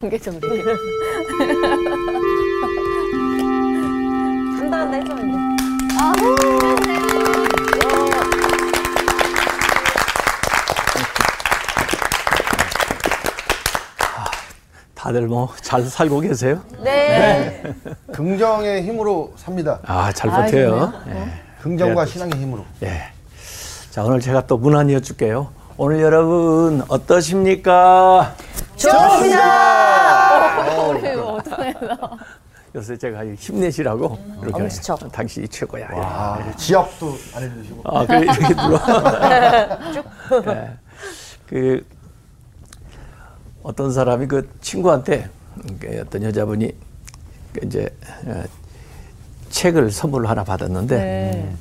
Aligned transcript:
공개 0.00 0.18
정리. 0.18 0.40
한다 4.58 4.78
한다 4.78 4.96
해서 4.96 5.14
이제. 5.14 5.36
아, 14.16 14.30
다들 14.94 15.26
뭐 15.26 15.52
잘 15.62 15.82
살고 15.84 16.20
계세요? 16.20 16.60
네. 16.82 17.62
긍정의 18.12 18.82
힘으로 18.82 19.32
삽니다. 19.36 19.80
아, 19.84 20.12
잘 20.12 20.30
아, 20.30 20.36
버텨요. 20.44 20.50
그래요? 20.50 20.92
예. 21.08 21.28
긍정과 21.62 22.04
네. 22.04 22.10
신앙의 22.10 22.38
힘으로. 22.40 22.64
예. 22.82 23.02
자, 23.90 24.02
오늘 24.04 24.20
제가 24.20 24.46
또 24.46 24.56
문안 24.56 24.88
이어 24.90 25.00
줄게요. 25.00 25.52
오늘 25.76 26.00
여러분 26.00 26.82
어떠십니까? 26.88 28.34
그래요. 28.80 29.89
어떡해요. 30.60 31.38
요새 32.74 32.96
제가 32.96 33.24
힘내시라고 33.34 34.18
이렇게 34.42 34.62
엄지척. 34.62 35.10
당신이 35.10 35.48
최고야. 35.48 35.88
아, 35.90 36.52
지압도 36.56 37.16
안 37.34 37.42
해주시고. 37.42 37.82
아, 37.84 38.06
그래 38.06 38.20
이렇게 38.20 38.54
눌러. 38.54 40.54
네. 40.54 40.76
그 41.48 41.84
어떤 43.62 43.92
사람이 43.92 44.26
그 44.28 44.48
친구한테 44.60 45.28
그 45.80 46.00
어떤 46.00 46.22
여자분이 46.22 46.72
그 47.52 47.66
이제 47.66 47.88
어, 48.26 48.44
책을 49.50 49.90
선물로 49.90 50.28
하나 50.28 50.44
받았는데 50.44 50.96
네. 50.96 51.56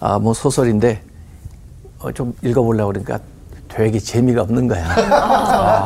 아뭐 0.00 0.34
소설인데 0.34 1.02
어, 2.00 2.12
좀 2.12 2.34
읽어보려고 2.42 2.92
그러니까 2.92 3.18
되게 3.68 3.98
재미가 3.98 4.42
없는 4.42 4.66
거야. 4.66 5.84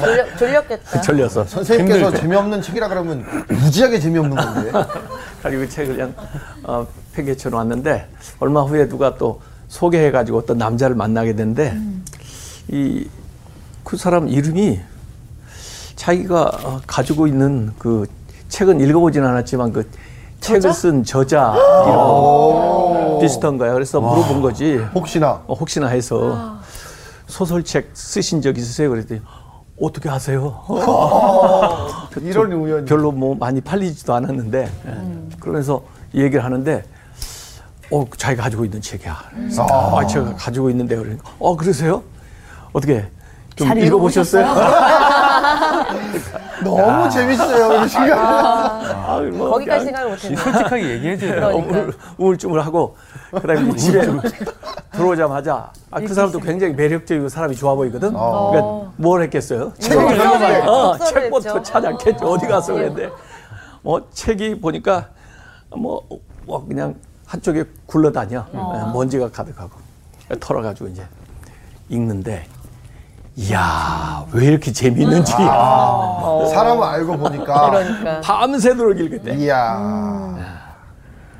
졸려, 0.00 0.36
졸렸겠다. 0.36 1.00
졸려서 1.00 1.44
선생님께서 1.44 1.98
힘들 1.98 2.12
때. 2.12 2.20
재미없는 2.20 2.62
책이라 2.62 2.88
그러면 2.88 3.24
무지하게 3.48 3.98
재미없는 4.00 4.36
건데. 4.36 4.72
가지고 5.42 5.62
그 5.62 5.68
책을 5.68 5.96
그냥 5.96 6.14
어, 6.62 6.86
팽개쳐 7.12 7.50
놓았는데 7.50 8.08
얼마 8.40 8.62
후에 8.62 8.88
누가 8.88 9.14
또 9.16 9.40
소개해가지고 9.68 10.38
어떤 10.38 10.56
남자를 10.58 10.96
만나게 10.96 11.34
됐는데 11.34 11.76
이그 12.68 13.96
사람 13.98 14.28
이름이 14.28 14.80
자기가 15.96 16.42
어, 16.64 16.80
가지고 16.86 17.26
있는 17.26 17.72
그 17.78 18.06
책은 18.48 18.80
읽어보진 18.80 19.24
않았지만 19.24 19.72
그 19.72 19.88
책을 20.40 20.72
쓴 20.72 21.04
저자 21.04 21.54
이름 21.86 23.20
비슷한가요? 23.20 23.74
그래서 23.74 24.00
물어본 24.00 24.42
거지. 24.42 24.76
혹시나. 24.94 25.42
어, 25.46 25.54
혹시나 25.54 25.88
해서 25.88 26.58
소설책 27.26 27.90
쓰신 27.94 28.42
적 28.42 28.56
있으세요? 28.58 28.90
그랬더니 28.90 29.20
어떻게 29.80 30.08
하세요? 30.08 30.62
이런 32.20 32.52
우연이. 32.52 32.86
별로 32.86 33.10
뭐 33.12 33.34
많이 33.34 33.60
팔리지도 33.60 34.14
않았는데 34.14 34.70
예. 34.86 35.36
그러면서 35.40 35.82
이 36.12 36.22
얘기를 36.22 36.44
하는데 36.44 36.84
어 37.90 38.04
자기가 38.16 38.44
가지고 38.44 38.64
있는 38.64 38.80
책이야. 38.80 39.16
그래서 39.34 39.66
아, 39.68 40.06
제가 40.06 40.34
가지고 40.34 40.70
있는데 40.70 40.96
그러니까 40.96 41.28
어 41.38 41.56
그러세요? 41.56 42.02
어떻게 42.72 43.04
좀잘 43.56 43.78
읽어보셨어요? 43.78 44.46
너무 46.64 47.10
재밌어요, 47.10 47.84
이 47.84 47.88
시간. 47.88 48.12
아, 48.18 49.20
뭐 49.32 49.50
거기까지 49.50 49.84
생각을 49.86 50.10
못했네. 50.10 50.36
솔직하게 50.36 50.90
얘기해줘요. 50.90 51.48
우울, 51.56 51.92
우울증을 52.18 52.64
하고 52.64 52.96
그다음에 53.30 53.74
집에 53.76 54.06
들어오자마자 54.92 55.70
아, 55.90 56.00
그 56.00 56.12
사람도 56.12 56.40
굉장히 56.40 56.74
매력적이고 56.74 57.28
사람이 57.28 57.54
좋아 57.56 57.74
보이거든. 57.74 58.12
그러니까 58.12 58.92
뭘 58.96 59.22
했겠어요? 59.22 59.72
독서를, 59.74 60.68
어, 60.68 60.96
독서를 60.98 61.22
책부터 61.22 61.48
했죠. 61.58 61.62
찾았겠죠. 61.62 62.26
어디 62.26 62.46
가서 62.46 62.72
그랬는데. 62.74 63.10
뭐 63.82 64.08
책이 64.12 64.60
보니까 64.60 65.08
뭐, 65.76 66.02
뭐 66.46 66.66
그냥 66.66 66.94
한쪽에 67.26 67.64
굴러다녀. 67.86 68.44
예, 68.54 68.92
먼지가 68.92 69.30
가득하고. 69.30 69.84
털어가지고 70.40 70.88
이제 70.88 71.06
읽는데 71.90 72.46
이야 73.36 74.24
왜 74.32 74.46
이렇게 74.46 74.70
재밌는지 74.72 75.32
사람을 75.32 76.82
알고 76.84 77.18
보니까. 77.18 77.70
그러니까. 77.70 78.20
밤새도록 78.20 78.98
읽었대. 79.00 79.34
이야. 79.36 80.36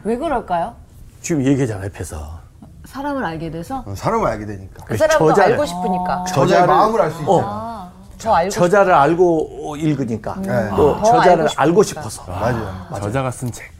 왜 0.02 0.16
그럴까요? 0.16 0.74
지금 1.20 1.44
얘기잖아 1.44 1.84
옆에서 1.86 2.40
사람을 2.86 3.24
알게 3.24 3.50
돼서 3.50 3.84
사람을 3.94 4.26
알게 4.26 4.46
되니까. 4.46 4.84
그 4.84 4.96
사람도 4.96 5.32
저자를- 5.32 5.42
알고 5.52 5.66
싶으니까. 5.66 6.24
저자의 6.28 6.62
저자를- 6.62 6.66
마음을 6.66 7.00
알 7.00 7.10
수 7.10 7.20
있죠. 7.20 7.32
어, 7.32 7.90
저 8.18 8.32
알고 8.32 8.50
저자를 8.50 8.94
알고 8.94 9.76
읽으니까 9.78 10.34
네. 10.38 10.70
또더 10.76 11.02
저자를 11.04 11.42
알고 11.44 11.52
알고. 11.56 11.82
싶어서 11.82 12.22
맞아요. 12.28 12.86
저자가 13.00 13.30
쓴 13.30 13.50
책. 13.52 13.72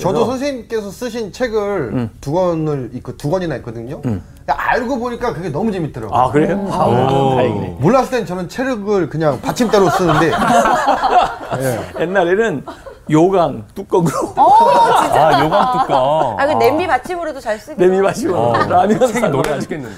저도 0.00 0.24
선생님께서 0.26 0.90
쓰신 0.90 1.32
책을 1.32 2.08
두 2.20 2.32
권을 2.32 2.90
있고 2.94 3.16
두 3.16 3.30
권이나 3.30 3.56
있거든요. 3.56 4.00
알고 4.46 4.98
보니까 4.98 5.32
그게 5.32 5.48
너무 5.48 5.70
재밌더라고요. 5.70 6.18
아 6.18 6.30
그래요? 6.32 6.66
아, 6.72 6.84
오. 6.86 7.36
다행이네. 7.36 7.76
몰랐을 7.78 8.10
땐 8.10 8.26
저는 8.26 8.48
책을 8.48 9.08
그냥 9.08 9.40
받침대로 9.40 9.88
쓰는데 9.90 10.32
옛날에는 12.00 12.64
요강 13.10 13.64
뚜껑으로 13.74 14.12
아, 14.36 15.44
요강 15.44 15.78
뚜껑. 15.86 16.36
아, 16.40 16.46
그 16.46 16.52
냄비 16.54 16.86
받침으로도 16.86 17.38
잘 17.40 17.58
쓰고. 17.58 17.80
내미 17.80 18.00
마시고 18.00 18.34
어, 18.34 18.52
라면 18.66 18.98
책이 19.06 19.20
너무 19.20 19.42
사가지고. 19.44 19.54
맛있겠는데. 19.54 19.96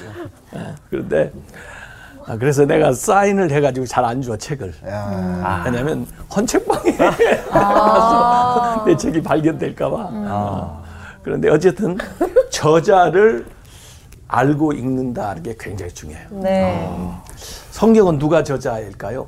그런데 0.90 1.32
아, 2.26 2.36
그래서 2.36 2.64
내가 2.64 2.92
사인을 2.92 3.50
해가지고 3.50 3.86
잘 3.86 4.04
안 4.04 4.20
줘 4.22 4.36
책을. 4.36 4.72
야, 4.86 5.62
왜냐면 5.64 6.06
헌책방에 6.34 6.96
가서 7.50 8.84
내 8.84 8.96
책이 8.96 9.22
발견될까봐. 9.22 9.96
어. 10.10 10.82
그런데 11.22 11.48
어쨌든 11.50 11.96
저자를 12.50 13.46
알고 14.28 14.72
읽는다는 14.72 15.42
게 15.42 15.54
굉장히 15.58 15.92
중요해요. 15.92 16.26
네. 16.30 16.88
성경은 17.70 18.18
누가 18.18 18.42
저자일까요? 18.42 19.26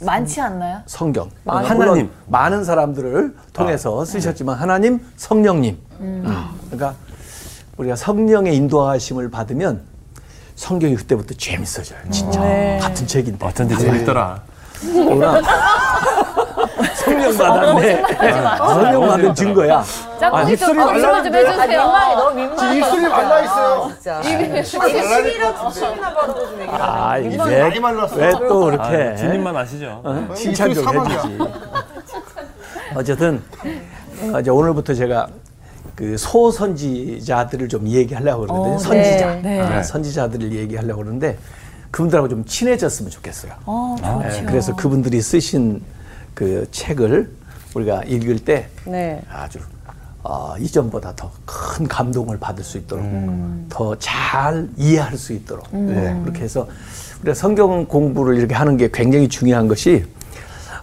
많지 0.00 0.40
않나요? 0.40 0.80
성경. 0.86 1.28
하나님. 1.44 1.76
물론 1.76 2.10
많은 2.26 2.62
사람들을 2.64 3.34
통해서 3.52 4.04
쓰셨지만 4.04 4.56
하나님, 4.56 5.00
성령님. 5.16 5.78
음. 6.00 6.48
그러니까 6.70 6.94
우리가 7.76 7.96
성령의 7.96 8.54
인도하심을 8.56 9.30
받으면 9.30 9.82
성경이 10.58 10.96
그때부터 10.96 11.34
재밌어져요. 11.34 12.00
진짜 12.10 12.40
같은 12.80 13.06
책인데. 13.06 13.46
어쩐지 13.46 13.78
재밌더라. 13.78 14.40
뭐나 14.92 15.40
성령 16.96 17.36
받았네. 17.38 18.02
성령 18.58 19.06
받은 19.06 19.34
증거야. 19.36 19.84
좀 20.18 20.48
입술이 20.50 20.78
거짓말 20.78 21.24
좀. 21.24 21.30
아, 21.30 21.52
해주세요. 21.52 21.68
민망해. 21.68 22.14
너무 22.16 22.34
민망해. 22.34 22.76
입술이 22.78 23.02
말라 23.08 23.40
있어요. 23.40 23.92
진짜. 23.94 24.20
말라 24.20 24.62
침이라, 24.64 25.70
침이나 25.70 26.14
바르고 26.14 26.40
좀 26.40 26.60
얘기를 26.60 26.82
아. 26.82 27.18
이제 27.18 27.36
많이 27.62 27.78
말랐어. 27.80 28.16
왜또 28.16 28.60
그렇게 28.64 28.96
아, 29.12 29.16
주님만 29.16 29.56
아시죠? 29.56 30.00
어? 30.02 30.28
칭찬 30.34 30.74
좀 30.74 30.84
해주지. 30.88 31.38
어쨌든 32.96 33.44
어, 34.34 34.40
이제 34.40 34.50
오늘부터 34.50 34.92
제가 34.92 35.28
그 35.98 36.16
소선지자들을 36.16 37.68
좀 37.68 37.88
얘기하려고 37.88 38.42
그러는데 38.42 38.70
어, 38.76 38.78
선지자, 38.78 39.34
네, 39.34 39.42
네. 39.42 39.60
아, 39.60 39.82
선지자들을 39.82 40.52
얘기하려고 40.52 41.02
그러는데 41.02 41.36
그분들하고 41.90 42.28
좀 42.28 42.44
친해졌으면 42.44 43.10
좋겠어요. 43.10 43.52
어, 43.66 43.96
예, 43.98 44.22
그렇죠. 44.22 44.46
그래서 44.46 44.76
그분들이 44.76 45.20
쓰신 45.20 45.82
그 46.34 46.68
책을 46.70 47.32
우리가 47.74 48.04
읽을 48.04 48.38
때 48.38 48.68
네. 48.84 49.20
아주 49.28 49.58
어, 50.22 50.54
이전보다 50.60 51.16
더 51.16 51.32
큰 51.44 51.88
감동을 51.88 52.38
받을 52.38 52.62
수 52.62 52.78
있도록 52.78 53.04
더잘 53.68 54.68
이해할 54.76 55.16
수 55.16 55.32
있도록 55.32 55.66
네, 55.72 56.16
그렇게 56.22 56.42
해서 56.42 56.68
우리가 57.22 57.34
성경 57.34 57.86
공부를 57.86 58.36
이렇게 58.36 58.54
하는 58.54 58.76
게 58.76 58.88
굉장히 58.92 59.28
중요한 59.28 59.66
것이 59.66 60.04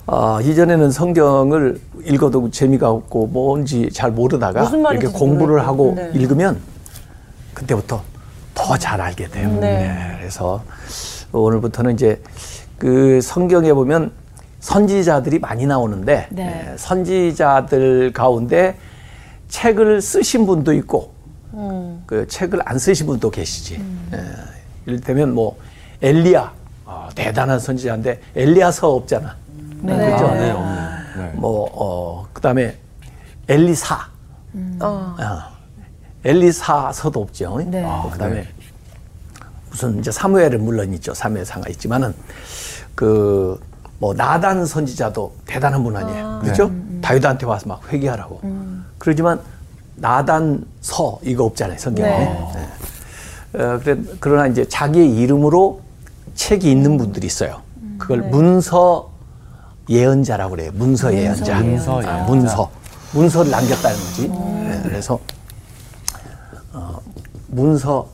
어, 0.08 0.40
이전에는 0.40 0.92
성경을 0.92 1.80
읽어도 2.04 2.50
재미가 2.52 2.90
없고 2.90 3.28
뭔지 3.28 3.90
잘 3.92 4.12
모르다가 4.12 4.64
이렇게 4.92 5.08
공부를 5.08 5.56
모르겠고. 5.56 5.68
하고 5.68 5.94
네. 5.96 6.12
읽으면 6.14 6.60
그때부터 7.54 8.02
더 8.54 8.78
잘 8.78 9.02
알게 9.02 9.28
돼요. 9.30 9.50
네. 9.60 9.60
네, 9.60 10.16
그래서 10.20 10.64
오늘부터는 11.32 11.94
이제 11.96 12.22
그 12.78 13.20
성경에 13.22 13.74
보면 13.74 14.12
선지자들이 14.60 15.40
많이 15.40 15.66
나오는데 15.66 16.28
네. 16.32 16.70
예, 16.72 16.78
선지자들 16.78 18.14
가운데 18.14 18.78
책을 19.50 20.02
쓰신 20.02 20.46
분도 20.46 20.74
있고 20.74 21.14
그 22.06 22.28
책을 22.28 22.60
안 22.66 22.78
쓰신 22.80 23.08
분도 23.08 23.30
계시지. 23.30 23.82
예, 24.14 24.20
이를테면 24.86 25.34
뭐 25.34 25.58
엘리야 26.02 26.52
어, 26.86 27.10
대단한 27.16 27.60
선지자인데 27.60 28.20
엘리야서 28.36 28.92
없잖아. 28.94 29.36
네. 29.82 29.96
그렇죠? 29.96 30.28
아, 30.28 30.34
네. 30.34 30.54
네. 31.18 31.32
뭐 31.36 31.70
어, 31.74 32.28
그다음에 32.34 32.78
엘리사 33.48 33.96
어. 34.82 35.16
어, 35.20 35.42
엘리사서도 36.24 37.22
없죠. 37.22 37.60
네. 37.68 37.84
어, 37.84 38.10
그다음에 38.12 38.48
무슨 39.70 40.00
이제 40.00 40.12
사무엘은 40.12 40.64
물론 40.64 40.94
있죠. 40.94 41.14
사무엘상가 41.14 41.70
있지만은 41.70 42.14
그 42.96 43.60
뭐 44.00 44.14
나단 44.14 44.66
선지자도 44.66 45.36
대단한 45.46 45.84
분 45.84 45.96
아니에요. 45.96 46.40
그렇죠? 46.42 46.72
다윗한테 47.02 47.46
와서 47.46 47.68
막 47.68 47.82
회개하라고. 47.92 48.42
그러지만 48.98 49.40
나단서 49.96 51.20
이거 51.24 51.46
없잖아요 51.46 51.78
성경에. 51.78 52.10
네. 52.10 52.50
네. 53.54 53.64
어, 53.64 53.80
그래, 53.82 53.98
그러나 54.20 54.48
이제 54.48 54.68
자기의 54.68 55.16
이름으로 55.16 55.82
책이 56.36 56.70
있는 56.70 56.98
분들이 56.98 57.26
있어요. 57.26 57.62
그걸 57.98 58.22
문서 58.24 59.12
예언자라고 59.90 60.52
그래요. 60.52 60.72
문서 60.74 61.14
예언자. 61.14 61.60
문서 61.60 62.00
아, 62.00 62.04
예언자. 62.04 62.24
문서. 62.26 62.72
문서를 63.14 63.52
남겼다는 63.52 63.98
거지. 63.98 64.28
네, 64.28 64.80
그래서 64.84 65.20
어, 66.74 66.98
문서 67.48 68.08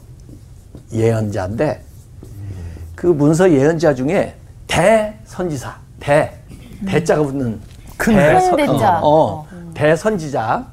예언자인데 0.91 1.83
그 2.95 3.07
문서 3.07 3.51
예언자 3.51 3.95
중에 3.95 4.35
대선지사, 4.68 5.75
대 6.00 6.38
대자가 6.85 7.23
붙는 7.23 7.59
큰큰 7.97 8.56
대자. 8.57 9.00
어, 9.01 9.01
어, 9.03 9.47
대선지자, 9.74 10.67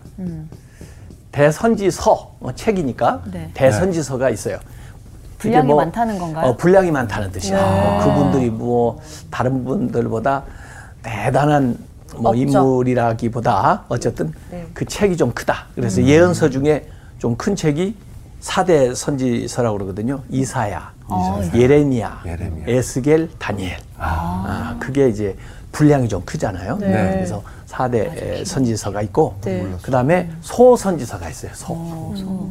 대선지서 1.32 2.36
어, 2.40 2.54
책이니까 2.54 3.22
네. 3.32 3.50
대선지서가 3.54 4.28
있어요. 4.30 4.58
그게 5.38 5.52
분량이 5.60 5.72
많다는 5.74 6.18
건가요? 6.18 6.46
어, 6.48 6.56
분량이 6.56 6.90
많다는 6.90 7.30
뜻이야. 7.32 7.58
어, 7.60 8.04
그분들이 8.04 8.50
뭐 8.50 9.00
다른 9.30 9.64
분들보다 9.64 10.42
대단한 11.02 11.78
뭐 12.16 12.30
없죠. 12.30 12.40
인물이라기보다 12.42 13.84
어쨌든 13.88 14.32
그 14.74 14.84
책이 14.84 15.16
좀 15.16 15.32
크다. 15.32 15.66
그래서 15.74 16.02
예언서 16.02 16.50
중에 16.50 16.88
좀 17.18 17.36
큰 17.36 17.54
책이 17.56 17.94
사대 18.40 18.94
선지서라고 18.94 19.76
그러거든요. 19.78 20.22
이사야, 20.30 20.92
예레미야, 21.54 22.22
예레미야. 22.24 22.64
에스겔, 22.68 23.30
다니엘. 23.38 23.76
아. 23.98 24.76
그게 24.78 25.08
이제 25.08 25.36
분량이 25.72 26.08
좀 26.08 26.24
크잖아요. 26.24 26.78
네. 26.78 26.86
그래서 26.88 27.42
사대 27.66 28.44
선지서가 28.44 29.02
있고 29.02 29.36
네. 29.44 29.66
그다음에 29.82 30.30
소선지서가 30.40 31.28
있어요. 31.28 31.50
소. 31.54 32.48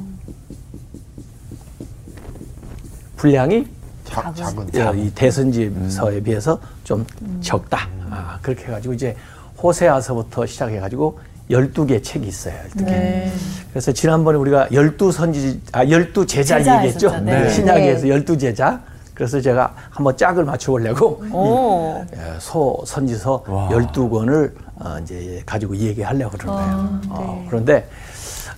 분량이 3.15 3.67
자, 4.07 4.31
작은 4.33 4.87
어, 4.87 4.93
이 4.93 5.11
대선지서에 5.13 6.21
비해서 6.21 6.59
좀 6.83 7.05
음. 7.21 7.39
적다. 7.41 7.87
아, 8.09 8.39
그렇게 8.41 8.65
해가지고 8.65 8.93
이제 8.93 9.15
호세아서부터 9.61 10.45
시작해가지고 10.45 11.19
12개 11.51 12.03
책이 12.03 12.27
있어요. 12.27 12.53
12개. 12.75 12.85
네. 12.85 13.31
그래서 13.71 13.91
지난번에 13.91 14.37
우리가 14.37 14.67
열두 14.71 15.11
선지, 15.11 15.61
아, 15.71 15.87
열두 15.87 16.25
제자 16.25 16.57
제자 16.59 16.77
얘기했죠? 16.83 17.19
네. 17.21 17.49
신약에서 17.49 18.07
열두 18.09 18.37
제자. 18.37 18.81
그래서 19.13 19.41
제가 19.41 19.73
한번 19.89 20.15
짝을 20.15 20.43
맞춰보려고 20.45 21.23
오. 21.31 22.05
이, 22.05 22.13
예, 22.15 22.39
소 22.39 22.83
선지서 22.85 23.43
와. 23.47 23.69
열두 23.71 24.09
권을 24.09 24.53
어, 24.75 24.97
이제 25.01 25.41
가지고 25.45 25.75
얘기하려고 25.75 26.37
그러는 26.37 26.53
거예요. 26.53 26.69
아, 26.77 26.99
네. 27.01 27.07
어, 27.09 27.45
그런데 27.49 27.89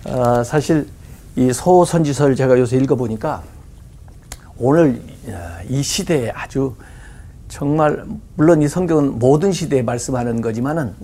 어, 0.04 0.42
사실 0.44 0.86
이 1.36 1.50
소 1.52 1.84
선지서를 1.84 2.34
제가 2.36 2.58
요새 2.58 2.76
읽어보니까 2.76 3.42
오늘 4.62 5.02
어, 5.26 5.58
이 5.68 5.82
시대에 5.82 6.30
아주 6.30 6.76
정말 7.48 8.04
물론 8.36 8.60
이 8.60 8.68
성경은 8.68 9.18
모든 9.18 9.52
시대에 9.52 9.80
말씀하는 9.82 10.42
거지만은 10.42 10.94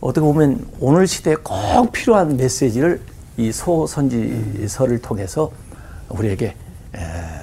어떻게 0.00 0.20
보면 0.20 0.66
오늘 0.78 1.06
시대에 1.06 1.34
꼭 1.36 1.90
필요한 1.92 2.36
메시지를 2.36 3.00
이 3.38 3.50
소선지서를 3.50 5.00
통해서 5.00 5.50
우리에게 6.10 6.54
에, 6.94 6.98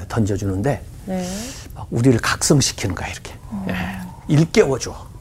던져주는데 0.07 0.81
네. 1.07 1.27
막 1.73 1.87
우리를 1.89 2.19
각성시키는 2.19 2.93
거야 2.95 3.07
이렇게 3.07 3.33
예, 3.69 3.75
일깨워줘. 4.27 5.14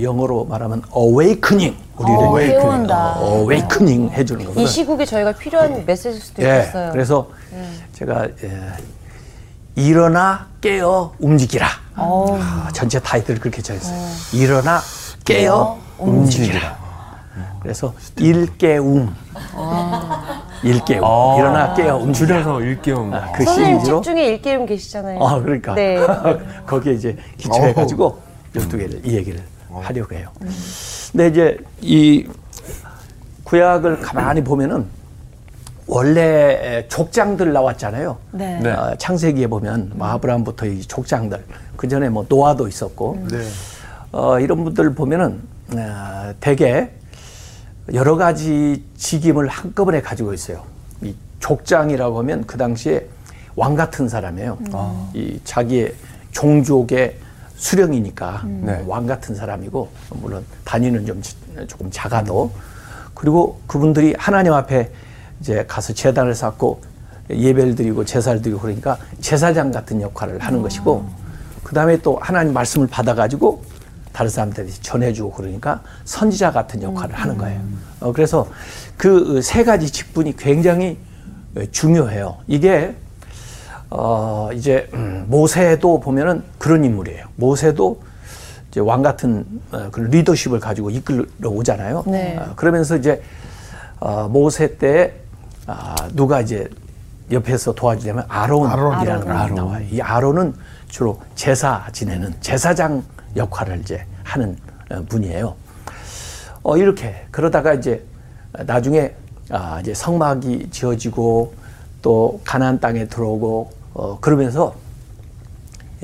영어로 0.00 0.44
말하면 0.44 0.82
awakening 0.96 1.76
우리를 1.96 2.18
어, 2.18 2.34
깨운다. 2.36 3.20
어, 3.20 3.36
awakening 3.40 4.12
해주는 4.12 4.44
거거든. 4.44 4.62
이 4.62 4.66
시국에 4.66 5.04
저희가 5.04 5.32
필요한 5.32 5.84
메시지일 5.84 6.20
수도 6.22 6.42
예, 6.42 6.58
있겠어요. 6.60 6.92
그래서 6.92 7.28
제가 7.92 8.28
예, 8.44 8.60
일어나 9.74 10.48
깨어 10.60 11.14
움직이라. 11.18 11.66
아, 11.94 12.68
전체 12.72 12.98
타이틀을 13.00 13.40
그렇게 13.40 13.60
정했어요. 13.62 13.98
일어나 14.40 14.80
깨어 15.24 15.78
움직이라. 15.98 16.82
그래서 17.62 17.94
일깨움. 18.18 19.14
일깨움. 20.64 21.04
아. 21.04 21.36
일어나 21.38 21.74
깨어 21.74 21.96
움직이라. 21.96 22.42
줄여서 22.42 22.60
일깨움. 22.62 23.14
아, 23.14 23.30
그 23.32 23.44
선생님 23.44 23.74
시리즈로. 23.78 24.00
책 24.00 24.14
중에 24.14 24.26
일개름 24.26 24.66
계시잖아요. 24.66 25.22
아, 25.24 25.40
그러니까. 25.40 25.74
네. 25.74 25.98
거기에 26.66 26.94
이제 26.94 27.16
기초해가지고 27.36 28.18
12개를, 28.56 29.06
이 29.06 29.14
얘기를 29.16 29.40
하려고 29.80 30.14
해요. 30.14 30.28
근데 31.12 31.28
이제 31.28 31.58
이 31.80 32.26
구약을 33.44 34.00
가만히 34.00 34.42
보면은 34.42 34.86
원래 35.86 36.86
족장들 36.88 37.52
나왔잖아요. 37.52 38.16
네. 38.32 38.60
네. 38.60 38.70
어, 38.70 38.94
창세기에 38.96 39.48
보면 39.48 39.92
뭐 39.94 40.06
아브라함부터 40.08 40.66
이 40.66 40.80
족장들 40.80 41.44
그 41.76 41.88
전에 41.88 42.08
뭐 42.08 42.24
노아도 42.28 42.68
있었고 42.68 43.26
네. 43.30 43.46
어, 44.12 44.38
이런 44.38 44.64
분들 44.64 44.94
보면은 44.94 45.42
어, 45.74 46.32
대개 46.40 46.88
여러 47.92 48.16
가지 48.16 48.84
직임을 48.96 49.48
한꺼번에 49.48 50.00
가지고 50.00 50.32
있어요. 50.32 50.62
이 51.02 51.14
족장이라고 51.40 52.20
하면 52.20 52.46
그 52.46 52.56
당시에 52.56 53.06
왕 53.56 53.74
같은 53.74 54.08
사람이에요. 54.08 54.58
이 55.14 55.40
자기의 55.44 55.92
종족의 56.30 57.16
수령이니까 57.72 58.42
네. 58.44 58.84
왕 58.88 59.06
같은 59.06 59.36
사람이고 59.36 59.88
물론 60.20 60.44
단위는 60.64 61.06
좀 61.06 61.22
지- 61.22 61.36
조금 61.68 61.88
작아도 61.92 62.50
그리고 63.14 63.60
그분들이 63.68 64.14
하나님 64.18 64.52
앞에 64.52 64.90
이제 65.40 65.64
가서 65.68 65.92
제단을 65.92 66.34
쌓고 66.34 66.80
예배를 67.30 67.76
드리고 67.76 68.04
제사를 68.04 68.42
드리고 68.42 68.58
그러니까 68.60 68.98
제사장 69.20 69.70
같은 69.70 70.00
역할을 70.02 70.40
하는 70.40 70.60
것이고 70.60 71.08
그 71.62 71.72
다음에 71.72 71.96
또 71.98 72.18
하나님 72.20 72.52
말씀을 72.52 72.88
받아 72.88 73.14
가지고 73.14 73.62
다른 74.12 74.28
사람들한테 74.28 74.74
전해주고 74.82 75.30
그러니까 75.32 75.82
선지자 76.04 76.50
같은 76.50 76.82
역할을 76.82 77.14
하는 77.14 77.38
거예요. 77.38 77.60
어, 78.00 78.12
그래서 78.12 78.48
그 78.96 79.40
세 79.40 79.62
가지 79.62 79.88
직분이 79.88 80.36
굉장히 80.36 80.98
중요해요. 81.70 82.38
이게 82.48 82.96
어, 83.94 84.48
이제 84.54 84.88
음, 84.94 85.26
모세도 85.28 86.00
보면은 86.00 86.42
그런 86.58 86.82
인물이에요. 86.84 87.26
모세도 87.36 88.00
이제 88.70 88.80
왕 88.80 89.02
같은 89.02 89.44
어, 89.70 89.88
그 89.92 90.00
리더십을 90.00 90.60
가지고 90.60 90.88
이끌어 90.88 91.26
오잖아요. 91.42 92.04
네. 92.06 92.38
어, 92.38 92.54
그러면서 92.56 92.96
이제 92.96 93.22
어, 94.00 94.28
모세 94.28 94.78
때 94.78 95.12
아, 95.66 95.94
누가 96.12 96.40
이제 96.40 96.68
옆에서 97.30 97.74
도와주려면 97.74 98.24
아론이라는 98.28 99.20
분이 99.20 99.54
나와요. 99.54 99.86
이 99.90 100.00
아론은 100.00 100.54
주로 100.88 101.20
제사 101.34 101.86
지내는 101.92 102.34
제사장 102.40 103.04
역할을 103.36 103.80
이제 103.80 104.06
하는 104.24 104.56
어, 104.90 105.04
분이에요. 105.06 105.54
어, 106.62 106.76
이렇게 106.78 107.26
그러다가 107.30 107.74
이제 107.74 108.02
나중에 108.52 109.14
아, 109.50 109.80
이제 109.80 109.92
성막이 109.92 110.70
지어지고 110.70 111.52
또 112.00 112.40
가나안 112.44 112.80
땅에 112.80 113.06
들어오고 113.06 113.81
어, 113.94 114.18
그러면서 114.20 114.74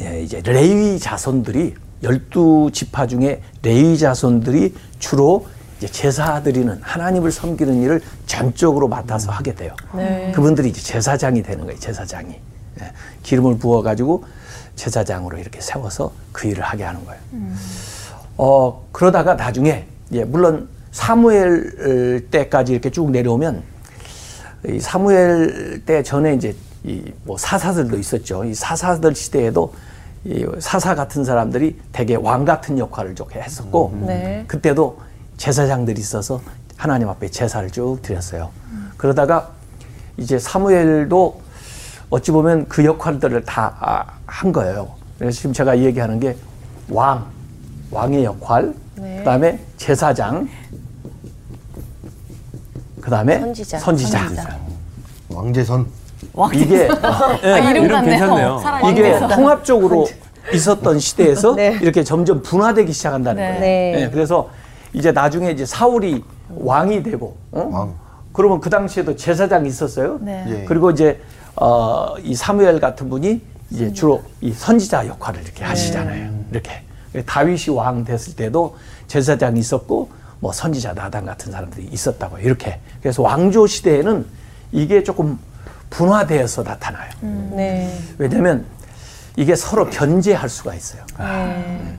예, 0.00 0.22
이제 0.22 0.40
레위 0.44 0.98
자손들이 0.98 1.74
열두 2.02 2.70
지파 2.72 3.06
중에 3.06 3.42
레위 3.62 3.98
자손들이 3.98 4.74
주로 4.98 5.46
이제 5.78 5.88
제사 5.88 6.42
드리는 6.42 6.78
하나님을 6.80 7.32
섬기는 7.32 7.82
일을 7.82 8.00
전적으로 8.26 8.88
맡아서 8.88 9.30
하게 9.32 9.54
돼요. 9.54 9.74
네. 9.94 10.32
그분들이 10.34 10.68
이제 10.68 10.80
제사장이 10.80 11.42
되는 11.42 11.64
거예요. 11.64 11.78
제사장이 11.78 12.30
예, 12.80 12.92
기름을 13.22 13.58
부어 13.58 13.82
가지고 13.82 14.24
제사장으로 14.76 15.38
이렇게 15.38 15.60
세워서 15.60 16.12
그 16.32 16.46
일을 16.46 16.62
하게 16.62 16.84
하는 16.84 17.04
거예요. 17.04 17.20
어 18.36 18.86
그러다가 18.92 19.34
나중에 19.34 19.86
예, 20.12 20.24
물론 20.24 20.68
사무엘 20.92 22.28
때까지 22.30 22.72
이렇게 22.72 22.90
쭉 22.90 23.10
내려오면 23.10 23.62
이 24.68 24.78
사무엘 24.80 25.82
때 25.84 26.02
전에 26.02 26.34
이제 26.34 26.54
이 26.84 27.12
뭐 27.24 27.36
사사들도 27.36 27.96
있었죠. 27.98 28.44
이 28.44 28.54
사사들 28.54 29.14
시대에도 29.14 29.74
이 30.24 30.46
사사 30.60 30.94
같은 30.94 31.24
사람들이 31.24 31.78
되게 31.92 32.14
왕 32.16 32.44
같은 32.44 32.78
역할을 32.78 33.14
좀 33.14 33.30
했었고 33.30 33.98
네. 34.06 34.44
그때도 34.46 35.00
제사장들이 35.36 36.00
있어서 36.00 36.40
하나님 36.76 37.08
앞에 37.08 37.28
제사를 37.30 37.68
쭉 37.70 37.98
드렸어요. 38.02 38.50
그러다가 38.96 39.50
이제 40.16 40.38
사무엘도 40.38 41.40
어찌 42.10 42.30
보면 42.32 42.68
그 42.68 42.84
역할들을 42.84 43.44
다 43.44 44.14
한 44.26 44.52
거예요. 44.52 44.94
그래서 45.18 45.36
지금 45.38 45.52
제가 45.54 45.78
얘기하는 45.78 46.20
게 46.20 46.36
왕, 46.90 47.26
왕의 47.90 48.24
역할, 48.24 48.74
네. 48.96 49.18
그 49.18 49.24
다음에 49.24 49.58
제사장, 49.78 50.48
그 53.00 53.10
다음에 53.10 53.40
선지자. 53.40 53.78
선지자. 53.78 54.18
선지자. 54.18 54.58
왕재선. 55.30 55.86
이게 56.54 56.88
아, 57.02 57.58
이름 57.58 57.84
이름 57.84 57.88
같네요. 57.88 58.18
괜찮네요. 58.18 58.58
살아있는 58.58 58.92
이게. 58.92 59.18
통합적으로 59.34 60.06
있었던 60.54 60.98
시대에서 60.98 61.54
네. 61.54 61.78
이렇게 61.82 62.04
점점 62.04 62.42
분화되기 62.42 62.92
시작한다는 62.92 63.42
네. 63.42 63.48
거예요. 63.48 63.60
네. 63.60 64.02
예, 64.04 64.10
그래서 64.10 64.48
이제 64.92 65.12
나중에 65.12 65.50
이제 65.50 65.66
사울이 65.66 66.24
왕이 66.56 67.02
되고, 67.02 67.36
어? 67.52 67.68
왕. 67.70 67.94
그러면 68.32 68.60
그 68.60 68.70
당시에도 68.70 69.16
제사장이 69.16 69.68
있었어요. 69.68 70.18
네. 70.20 70.44
예. 70.48 70.64
그리고 70.64 70.90
이제 70.90 71.20
어, 71.56 72.14
이 72.22 72.34
사무엘 72.34 72.78
같은 72.80 73.10
분이 73.10 73.40
이제 73.70 73.92
주로 73.92 74.22
이 74.40 74.52
선지자 74.52 75.08
역할을 75.08 75.42
이렇게 75.42 75.64
하시잖아요. 75.64 76.30
이렇게 76.52 76.82
다윗이 77.26 77.74
왕 77.76 78.04
됐을 78.04 78.36
때도 78.36 78.76
제사장이 79.08 79.58
있었고 79.58 80.08
뭐 80.40 80.52
선지자 80.52 80.92
나단 80.94 81.26
같은 81.26 81.50
사람들이 81.50 81.88
있었다고 81.90 82.38
이렇게 82.38 82.78
그래서 83.02 83.22
왕조 83.22 83.66
시대에는 83.66 84.24
이게 84.72 85.02
조금 85.02 85.38
분화되어서 85.90 86.62
나타나요. 86.62 87.10
네. 87.20 87.92
왜냐하면 88.18 88.64
이게 89.36 89.54
서로 89.56 89.88
견제할 89.88 90.48
수가 90.48 90.74
있어요. 90.74 91.02
네. 91.18 91.98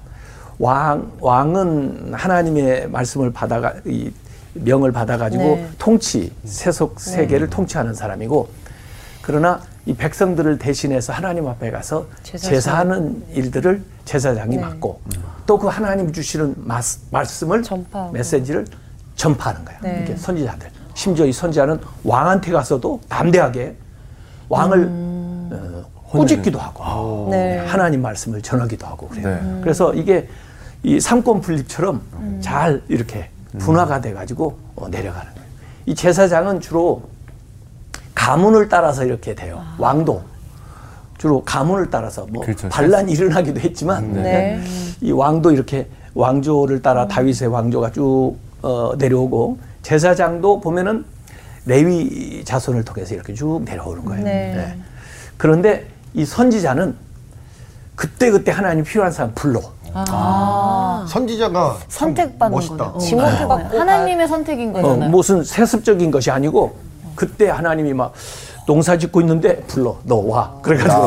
왕 0.59 1.11
왕은 1.19 2.13
하나님의 2.13 2.89
말씀을 2.89 3.31
받아가 3.31 3.73
이 3.85 4.11
명을 4.53 4.91
받아가지고 4.91 5.43
네. 5.43 5.69
통치 5.77 6.33
세속 6.43 6.99
세계를 6.99 7.49
통치하는 7.49 7.93
사람이고 7.93 8.49
그러나 9.21 9.61
이 9.85 9.93
백성들을 9.93 10.59
대신해서 10.59 11.13
하나님 11.13 11.47
앞에 11.47 11.71
가서 11.71 12.07
제사장. 12.23 12.49
제사하는 12.51 13.23
일들을 13.31 13.81
제사장이 14.05 14.57
네. 14.57 14.61
맡고 14.61 15.01
또 15.45 15.57
그 15.57 15.67
하나님 15.67 16.11
주시는 16.11 16.55
마스- 16.57 16.99
말씀을 17.11 17.63
전파하고. 17.63 18.11
메시지를 18.11 18.65
전파하는 19.15 19.65
거야. 19.65 19.77
네. 19.81 19.97
이렇게 19.99 20.15
선지자들. 20.15 20.69
심지어 20.99 21.25
이 21.25 21.31
선지자는 21.31 21.79
왕한테 22.03 22.51
가서도 22.51 22.99
담대하게 23.07 23.73
왕을 24.49 24.89
어, 25.49 25.85
꾸짖기도 26.09 26.59
하고 26.59 27.27
음. 27.27 27.31
네. 27.31 27.57
하나님 27.59 28.01
말씀을 28.01 28.41
전하기도 28.41 28.85
하고 28.85 29.07
그래요. 29.07 29.39
네. 29.41 29.59
그래서 29.61 29.93
이게 29.93 30.27
이 30.83 30.99
삼권 30.99 31.39
분립처럼 31.39 32.01
잘 32.41 32.81
이렇게 32.89 33.29
분화가 33.59 34.01
돼가지고 34.01 34.57
어, 34.75 34.89
내려가는 34.89 35.33
거예요. 35.33 35.47
이 35.85 35.95
제사장은 35.95 36.59
주로 36.59 37.03
가문을 38.13 38.67
따라서 38.67 39.05
이렇게 39.05 39.33
돼요. 39.33 39.63
왕도 39.77 40.21
주로 41.17 41.41
가문을 41.45 41.89
따라서 41.89 42.27
뭐 42.29 42.43
그렇죠. 42.43 42.67
반란이 42.67 43.13
일어나기도 43.13 43.61
했지만 43.61 44.11
네. 44.11 44.61
이 44.99 45.13
왕도 45.13 45.51
이렇게 45.53 45.87
왕조를 46.13 46.81
따라 46.81 47.07
다윗의 47.07 47.47
왕조가 47.47 47.93
쭉 47.93 48.35
어, 48.61 48.91
내려오고 48.97 49.68
제사장도 49.81 50.61
보면은 50.61 51.05
레위 51.65 52.43
자손을 52.45 52.83
통해서 52.85 53.13
이렇게 53.15 53.33
쭉 53.33 53.61
내려오는 53.63 54.03
거예요. 54.05 54.23
네. 54.23 54.53
예. 54.55 54.75
그런데 55.37 55.87
이 56.13 56.25
선지자는 56.25 56.95
그때 57.95 58.31
그때 58.31 58.51
하나님 58.51 58.83
필요한 58.83 59.11
사람 59.11 59.33
불러. 59.35 59.61
선지자가 61.07 61.77
참 61.87 61.89
선택받는 61.89 62.55
멋있다. 62.55 62.77
거네. 62.77 62.95
어. 62.95 62.97
지목을 62.99 63.47
받고 63.47 63.79
하나님의 63.79 64.27
선택인 64.27 64.69
어, 64.75 64.81
거잖아요. 64.81 65.09
무슨 65.09 65.43
세습적인 65.43 66.11
것이 66.11 66.31
아니고 66.31 66.77
그때 67.15 67.49
하나님이 67.49 67.93
막 67.93 68.13
농사 68.69 68.95
짓고 68.95 69.19
있는데 69.21 69.55
불러 69.63 69.97
너 70.03 70.17
와. 70.17 70.53
그래가지고 70.61 71.01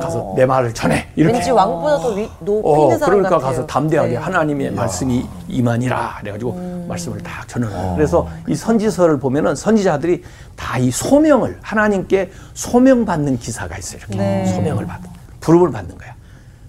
가서 0.00 0.34
내 0.36 0.46
말을 0.46 0.72
전해. 0.72 1.08
이렇게. 1.16 1.34
왠지 1.34 1.50
왕보다 1.50 1.98
더 1.98 2.10
위, 2.10 2.30
높이 2.38 2.62
어, 2.68 2.82
있는 2.84 2.98
사람 3.00 3.14
그러니까 3.16 3.38
같아요. 3.38 3.50
가서 3.56 3.66
담대하게 3.66 4.10
네. 4.10 4.16
하나님의 4.16 4.70
말씀이 4.70 5.26
이만이라 5.48 6.18
그래가지고 6.20 6.84
말씀을 6.86 7.20
딱 7.24 7.48
전하는 7.48 7.74
거예요. 7.76 7.94
그래서 7.96 8.28
이 8.46 8.54
선지서를 8.54 9.18
보면은 9.18 9.56
선지자들이 9.56 10.22
다 10.54 10.78
이 10.78 10.92
소명을 10.92 11.58
하나님께 11.60 12.30
소명받는 12.54 13.40
기사가 13.40 13.76
있어요. 13.78 13.98
이렇게 14.02 14.16
네. 14.18 14.46
소명을 14.54 14.86
받는 14.86 15.10
부름을 15.40 15.72
받는 15.72 15.98
거야. 15.98 16.14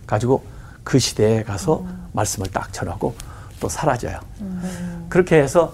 가지고 0.07 0.41
그 0.83 0.97
시대에 0.97 1.43
가서 1.43 1.83
말씀을 2.13 2.47
딱 2.51 2.73
전하고 2.73 3.13
또 3.59 3.69
사라져요. 3.69 4.17
그렇게 5.09 5.37
해서 5.37 5.73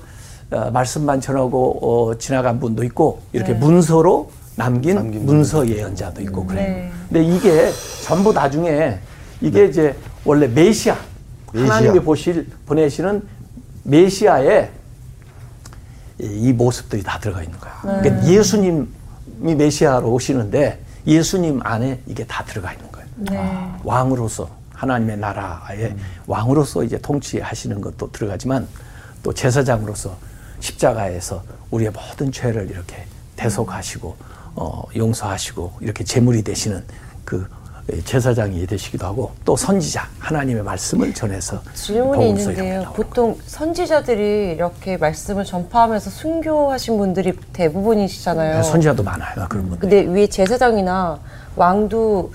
어, 0.54 0.72
말씀만 0.72 1.20
전하고 1.22 1.80
어, 2.12 2.18
지나간 2.18 2.60
분도 2.60 2.84
있고 2.84 3.22
이렇게 3.34 3.54
문서로 3.54 4.32
남긴, 4.56 4.96
남긴 4.96 5.26
문서 5.26 5.68
예언자도 5.68 6.22
있고 6.22 6.46
그래요. 6.46 6.68
네. 6.68 6.92
근데 7.10 7.24
이게 7.24 7.72
전부 8.04 8.32
나중에 8.32 9.00
이게 9.42 9.66
이제 9.66 9.96
원래 10.24 10.48
메시아, 10.48 10.96
메시아. 11.52 11.76
하나님이 11.76 12.00
보실 12.02 12.48
보내시는 12.66 13.24
메시아의 13.84 14.70
이- 16.22 16.26
이 16.26 16.54
모습들이 16.54 17.02
다 17.04 17.20
들어가 17.20 17.42
있는 17.42 17.60
거야. 17.60 17.74
그러니까 17.82 18.26
예수님이 18.28 18.86
메시아로 19.58 20.12
오시는데 20.12 20.80
예수님 21.08 21.60
안에 21.64 22.00
이게 22.06 22.26
다 22.26 22.44
들어가 22.46 22.72
있는 22.72 22.90
거예요. 22.92 23.08
네. 23.18 23.72
왕으로서 23.84 24.48
하나님의 24.74 25.18
나라의 25.18 25.96
왕으로서 26.28 26.84
이제 26.84 26.98
통치하시는 27.00 27.82
것도 27.82 28.12
들어가지만 28.12 28.68
또 29.24 29.34
제사장으로서 29.34 30.16
십자가에서 30.64 31.44
우리의 31.72 31.92
모든 31.92 32.32
죄를 32.32 32.70
이렇게 32.72 33.06
대속하시고 33.36 34.16
어, 34.56 34.84
용서하시고 34.96 35.74
이렇게 35.82 36.04
제물이 36.04 36.44
되시는 36.44 36.84
그 37.26 37.46
제사장이 38.06 38.66
되시기도 38.66 39.06
하고 39.06 39.32
또 39.44 39.58
선지자 39.58 40.08
하나님의 40.20 40.64
말씀을 40.64 41.14
전해서 41.14 41.62
질문이 41.74 42.30
있는데요. 42.30 42.94
보통 42.96 43.38
선지자들이 43.46 44.54
이렇게 44.54 44.96
말씀을 44.96 45.44
전파하면서 45.44 46.10
순교하신 46.10 46.98
분들이 46.98 47.34
대부분이시잖아요. 47.52 48.52
거예요. 48.52 48.64
선지자도 48.64 49.04
많아요 49.04 49.48
그런 49.50 49.70
분들. 49.70 49.80
근데 49.80 50.06
위에 50.10 50.28
제사장이나 50.28 51.20
왕도 51.58 52.32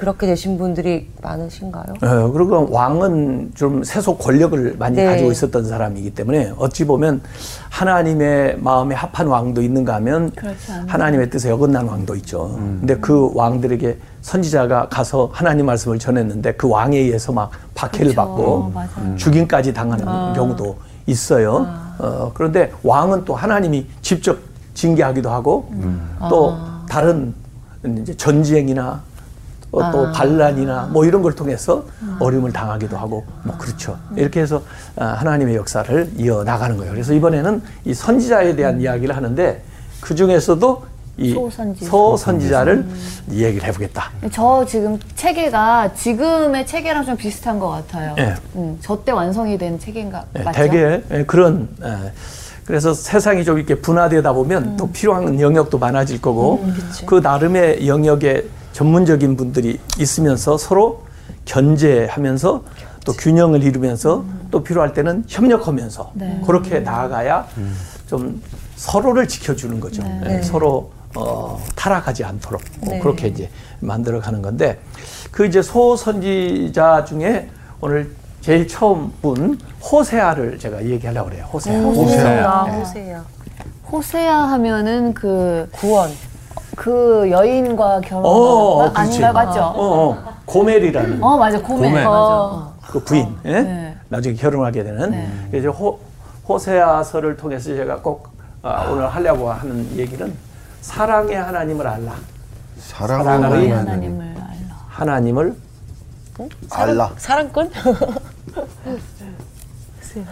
그렇게 0.00 0.26
되신 0.26 0.56
분들이 0.56 1.10
많으신가요? 1.20 1.84
어, 2.00 2.32
그리고 2.32 2.66
왕은 2.70 3.50
좀 3.54 3.84
세속 3.84 4.18
권력을 4.18 4.76
많이 4.78 4.96
네. 4.96 5.04
가지고 5.04 5.30
있었던 5.30 5.68
사람이기 5.68 6.14
때문에 6.14 6.54
어찌 6.56 6.86
보면 6.86 7.20
하나님의 7.68 8.56
마음에 8.60 8.94
합한 8.94 9.26
왕도 9.26 9.60
있는가 9.60 9.96
하면. 9.96 10.32
하나님의 10.86 11.28
뜻에 11.28 11.50
어긋난 11.50 11.86
왕도 11.86 12.14
있죠. 12.16 12.54
근데 12.54 12.96
그 12.96 13.30
왕들에게 13.34 13.98
선지자가 14.22 14.88
가서 14.88 15.28
하나님 15.34 15.66
말씀을 15.66 15.98
전했는데 15.98 16.54
그 16.54 16.66
왕에 16.66 16.96
의해서 16.96 17.30
막 17.32 17.50
박해를 17.74 18.14
그렇죠. 18.14 18.16
받고 18.16 18.70
맞아요. 18.72 19.16
죽임까지 19.16 19.74
당하는 19.74 20.06
경우도 20.32 20.78
있어요. 21.08 21.66
어, 21.98 22.30
그런데 22.32 22.72
왕은 22.82 23.26
또 23.26 23.34
하나님이 23.34 23.86
직접 24.00 24.38
징계하기도 24.72 25.28
하고 25.28 25.70
또 26.30 26.56
다른 26.88 27.34
이제 27.84 28.16
전쟁이나 28.16 29.02
어, 29.72 29.90
또 29.92 30.10
반란이나 30.12 30.88
뭐 30.92 31.04
이런 31.04 31.22
걸 31.22 31.34
통해서 31.34 31.84
어려움을 32.18 32.52
당하기도 32.52 32.96
하고 32.96 33.24
뭐 33.44 33.56
그렇죠. 33.56 33.96
이렇게 34.16 34.40
해서 34.40 34.62
아, 34.96 35.06
하나님의 35.06 35.54
역사를 35.56 36.10
이어 36.16 36.42
나가는 36.44 36.76
거예요. 36.76 36.92
그래서 36.92 37.12
이번에는 37.12 37.62
이 37.84 37.94
선지자에 37.94 38.56
대한 38.56 38.80
이야기를 38.80 39.16
하는데 39.16 39.62
그 40.00 40.14
중에서도 40.14 40.90
이 41.18 41.34
소선지자. 41.34 41.90
소선지자를 41.90 42.86
얘기를 43.32 43.68
해보겠다. 43.68 44.10
저 44.32 44.64
지금 44.66 44.98
체계가 45.14 45.92
지금의 45.94 46.66
체계랑 46.66 47.04
좀 47.04 47.16
비슷한 47.16 47.58
것 47.58 47.68
같아요. 47.68 48.14
예. 48.18 48.34
음, 48.56 48.78
저때 48.80 49.12
완성이 49.12 49.58
된 49.58 49.78
체계인가 49.78 50.24
예, 50.38 50.42
맞죠? 50.42 50.58
대개 50.62 51.02
예, 51.10 51.24
그런 51.24 51.68
예, 51.84 52.12
그래서 52.64 52.94
세상이 52.94 53.44
좀 53.44 53.58
이렇게 53.58 53.74
분화되다 53.74 54.32
보면 54.32 54.76
또 54.78 54.90
필요한 54.90 55.38
영역도 55.40 55.78
많아질 55.78 56.22
거고 56.22 56.64
그 57.06 57.16
나름의 57.16 57.86
영역에 57.86 58.46
전문적인 58.72 59.36
분들이 59.36 59.80
있으면서 59.98 60.56
서로 60.58 61.04
견제하면서 61.44 62.64
또 63.04 63.12
균형을 63.12 63.62
이루면서 63.62 64.24
또 64.50 64.62
필요할 64.62 64.92
때는 64.92 65.24
협력하면서 65.26 66.12
네. 66.14 66.42
그렇게 66.46 66.80
나아가야 66.80 67.46
좀 68.06 68.42
서로를 68.76 69.26
지켜주는 69.26 69.80
거죠. 69.80 70.02
예, 70.26 70.42
서로 70.42 70.92
어, 71.14 71.60
타락하지 71.76 72.24
않도록 72.24 72.60
어, 72.82 72.90
네. 72.90 72.98
그렇게 73.00 73.28
이제 73.28 73.50
만들어가는 73.80 74.42
건데 74.42 74.78
그 75.30 75.46
이제 75.46 75.62
소선지자 75.62 77.04
중에 77.04 77.50
오늘 77.80 78.10
제일 78.40 78.66
처음 78.68 79.12
분 79.20 79.58
호세아를 79.82 80.58
제가 80.58 80.84
얘기하려고 80.84 81.30
그래요. 81.30 81.44
호세아. 81.52 81.80
호세야. 81.80 82.64
네. 82.66 82.72
호세야. 82.78 83.24
호세아 83.90 84.36
하면은 84.52 85.12
그, 85.14 85.68
구원. 85.72 86.10
그 86.80 87.28
여인과 87.30 88.00
결혼한 88.00 88.24
어, 88.24 88.30
거 88.30 88.90
그렇지. 88.94 89.22
아닌가요? 89.22 89.32
맞죠? 89.34 89.60
어, 89.60 90.10
어, 90.12 90.34
고멜이라는 90.46 91.22
어, 91.22 91.36
맞아. 91.36 91.60
고멜. 91.60 91.90
고멜. 91.90 92.04
맞아. 92.04 92.70
그 92.90 93.04
부인, 93.04 93.36
예? 93.44 93.60
네. 93.60 93.96
나중에 94.08 94.34
결혼하게 94.34 94.84
되는. 94.84 95.10
네. 95.10 95.30
그래서 95.50 95.68
호, 95.68 96.00
호세아서를 96.48 97.36
통해서 97.36 97.76
제가 97.76 97.98
꼭 97.98 98.30
아, 98.62 98.88
오늘 98.90 99.06
하려고 99.06 99.50
하는 99.50 99.94
얘기는 99.94 100.34
사랑의 100.80 101.36
하나님을 101.36 101.86
알라. 101.86 102.14
사랑의 102.78 103.26
하나님. 103.26 103.72
하나님을 103.76 104.24
알라. 104.24 104.76
하나님을 104.88 105.54
알라. 106.70 107.10
사랑꾼? 107.18 107.70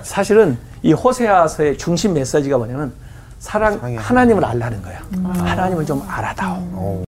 사실은 0.02 0.56
이 0.82 0.94
호세아서의 0.94 1.76
중심 1.76 2.14
메시지가 2.14 2.56
뭐냐면 2.56 2.94
사랑 3.38 3.74
사랑의 3.74 3.98
하나님을 3.98 4.44
알라는 4.44 4.82
거야. 4.82 5.02
하나님을 5.22 5.86
좀 5.86 6.02
알아다오. 6.06 6.56
어. 6.72 7.04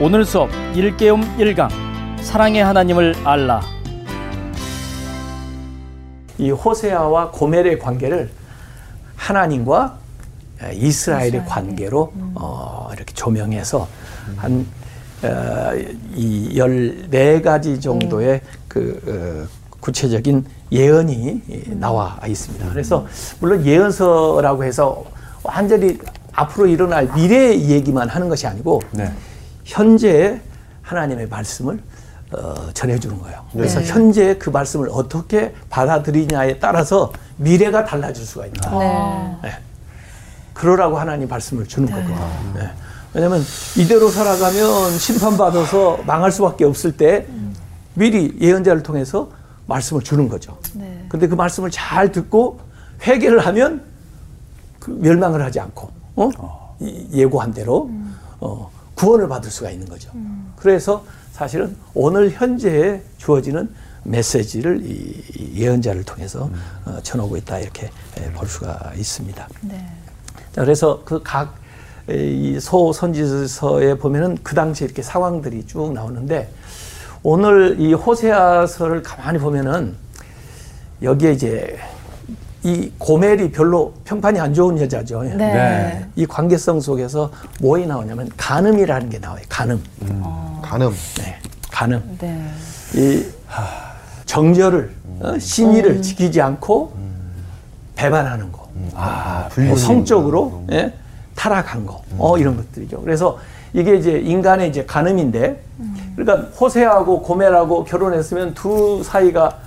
오늘 0.00 0.24
수업 0.24 0.50
1개움 0.74 1.36
1강 1.38 1.68
사랑의 2.22 2.64
하나님을 2.64 3.14
알라. 3.24 3.60
이 6.38 6.50
호세아와 6.50 7.30
고멜의 7.30 7.78
관계를 7.78 8.30
하나님과 9.14 9.98
이스라엘의 10.72 11.44
관계로 11.46 12.12
어, 12.34 12.88
이렇게 12.92 13.12
조명해서 13.14 13.86
한 14.36 14.66
어, 15.22 15.72
이 16.14 16.54
14가지 16.56 17.80
정도의 17.80 18.40
그 18.68 19.48
어, 19.48 19.53
구체적인 19.84 20.46
예언이 20.72 21.42
이, 21.46 21.62
나와 21.74 22.18
있습니다. 22.26 22.70
그래서 22.70 23.06
물론 23.38 23.66
예언서라고 23.66 24.64
해서 24.64 25.04
완전히 25.42 25.98
앞으로 26.32 26.66
일어날 26.66 27.12
미래 27.14 27.54
얘기만 27.54 28.08
하는 28.08 28.30
것이 28.30 28.46
아니고 28.46 28.80
네. 28.92 29.12
현재 29.64 30.40
하나님의 30.80 31.28
말씀을 31.28 31.78
어, 32.32 32.54
전해주는 32.72 33.20
거예요. 33.20 33.44
그래서 33.52 33.82
현재 33.82 34.38
그 34.38 34.48
말씀을 34.48 34.88
어떻게 34.90 35.54
받아들이냐에 35.68 36.58
따라서 36.58 37.12
미래가 37.36 37.84
달라질 37.84 38.24
수가 38.24 38.46
있는 38.46 38.60
거예요. 38.62 39.38
네. 39.42 39.52
그러라고 40.54 40.98
하나님 40.98 41.28
말씀을 41.28 41.66
주는 41.68 41.90
거거든요. 41.90 42.30
네. 42.54 42.70
왜냐하면 43.12 43.44
이대로 43.76 44.08
살아가면 44.08 44.98
심판받아서 44.98 46.00
망할 46.06 46.32
수밖에 46.32 46.64
없을 46.64 46.96
때 46.96 47.26
미리 47.92 48.36
예언자를 48.40 48.82
통해서 48.82 49.28
말씀을 49.66 50.02
주는 50.02 50.28
거죠. 50.28 50.58
네. 50.74 51.04
근데 51.08 51.26
그 51.26 51.34
말씀을 51.34 51.70
잘 51.70 52.12
듣고 52.12 52.60
회개를 53.06 53.40
하면 53.46 53.82
그 54.78 54.90
멸망을 54.90 55.42
하지 55.42 55.60
않고 55.60 55.90
어? 56.16 56.76
이- 56.80 57.06
예고한 57.12 57.52
대로 57.52 57.90
어, 58.40 58.70
구원을 58.94 59.28
받을 59.28 59.50
수가 59.50 59.70
있는 59.70 59.88
거죠. 59.88 60.10
그래서 60.56 61.04
사실은 61.32 61.76
오늘 61.94 62.30
현재에 62.30 63.02
주어지는 63.18 63.68
메시지를 64.04 64.82
이이 64.84 65.52
예언자를 65.62 66.04
통해서 66.04 66.50
어, 66.84 66.98
전하고 67.02 67.36
있다 67.38 67.58
이렇게 67.58 67.90
에, 68.18 68.30
볼 68.32 68.46
수가 68.46 68.92
있습니다. 68.96 69.48
네. 69.62 69.88
자, 70.52 70.60
그래서 70.62 71.02
그각 71.04 71.56
이 72.10 72.58
소선지서에 72.60 73.96
보면은 73.96 74.36
그 74.42 74.54
당시 74.54 74.84
이렇게 74.84 75.00
상황들이 75.00 75.66
쭉 75.66 75.92
나오는데 75.94 76.52
오늘 77.26 77.80
이 77.80 77.94
호세아서를 77.94 79.02
가만히 79.02 79.38
보면은 79.38 79.94
여기에 81.02 81.32
이제 81.32 81.78
이 82.62 82.92
고멜이 82.98 83.50
별로 83.50 83.94
평판이 84.04 84.38
안 84.38 84.52
좋은 84.52 84.78
여자죠. 84.78 85.22
네. 85.22 85.34
네. 85.34 86.06
이 86.16 86.26
관계성 86.26 86.80
속에서 86.80 87.30
뭐이 87.60 87.86
나오냐면 87.86 88.30
간음이라는 88.36 89.08
게 89.08 89.18
나와요. 89.18 89.42
간음. 89.48 89.82
간음. 90.62 90.90
네. 91.16 91.38
간음. 91.70 92.18
네. 92.20 92.50
이 92.94 93.26
정절을 94.26 94.94
어, 95.20 95.38
신의를 95.38 96.02
지키지 96.02 96.42
않고 96.42 96.92
배반하는 97.96 98.52
거. 98.52 98.68
아, 98.94 99.48
뭐 99.56 99.76
성적으로 99.76 100.64
예? 100.72 100.92
타락한 101.34 101.86
거, 101.86 102.02
어, 102.18 102.36
이런 102.36 102.56
것들이죠. 102.56 103.00
그래서 103.00 103.38
이게 103.72 103.96
이제 103.96 104.18
인간의 104.18 104.68
이제 104.68 104.84
간음인데, 104.84 105.62
그러니까 106.16 106.48
호세하고 106.58 107.22
고멜하고 107.22 107.84
결혼했으면 107.84 108.54
두 108.54 109.02
사이가 109.02 109.58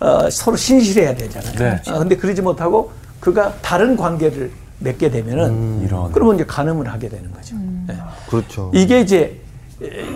어, 0.00 0.30
서로 0.30 0.56
신실해야 0.56 1.14
되잖아요. 1.14 1.54
네. 1.56 1.82
아, 1.88 1.98
근데 1.98 2.16
그러지 2.16 2.40
못하고 2.40 2.90
그가 3.20 3.52
다른 3.60 3.96
관계를 3.96 4.50
맺게 4.78 5.10
되면은 5.10 5.82
이런. 5.82 6.10
그러면 6.12 6.36
이제 6.36 6.44
간음을 6.44 6.90
하게 6.90 7.08
되는 7.08 7.30
거죠. 7.32 7.54
예. 7.90 7.96
그렇죠. 8.28 8.70
이게 8.72 9.00
이제 9.00 9.38
에, 9.82 10.06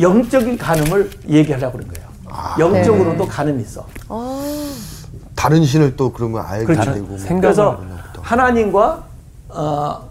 영적인 0.00 0.58
간음을 0.58 1.10
얘기하려고 1.28 1.78
그런 1.78 1.90
거예요. 1.92 2.12
영적으로도 2.58 3.26
간음이 3.26 3.62
있어. 3.62 3.86
다른 5.34 5.64
신을 5.64 5.96
또 5.96 6.12
그러면 6.12 6.44
알게 6.46 6.66
그렇죠. 6.66 6.92
되고. 6.92 7.06
뭐. 7.06 7.18
그래서 7.40 7.82
하나. 8.22 8.44
하나님과 8.44 9.04
어. 9.48 10.10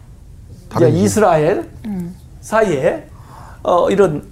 이스라엘 0.93 1.69
사이에 2.41 3.07
어, 3.61 3.89
이런 3.91 4.23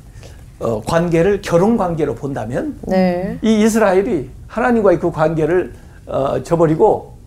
어, 0.60 0.82
관계를 0.82 1.42
결혼 1.42 1.78
관계로 1.78 2.16
본다면 2.16 2.78
네. 2.82 3.38
이 3.42 3.62
이스라엘이 3.64 4.30
하나님과의 4.48 5.00
그 5.00 5.12
관계를 5.12 5.74
어, 6.06 6.42
저버리고 6.44 7.18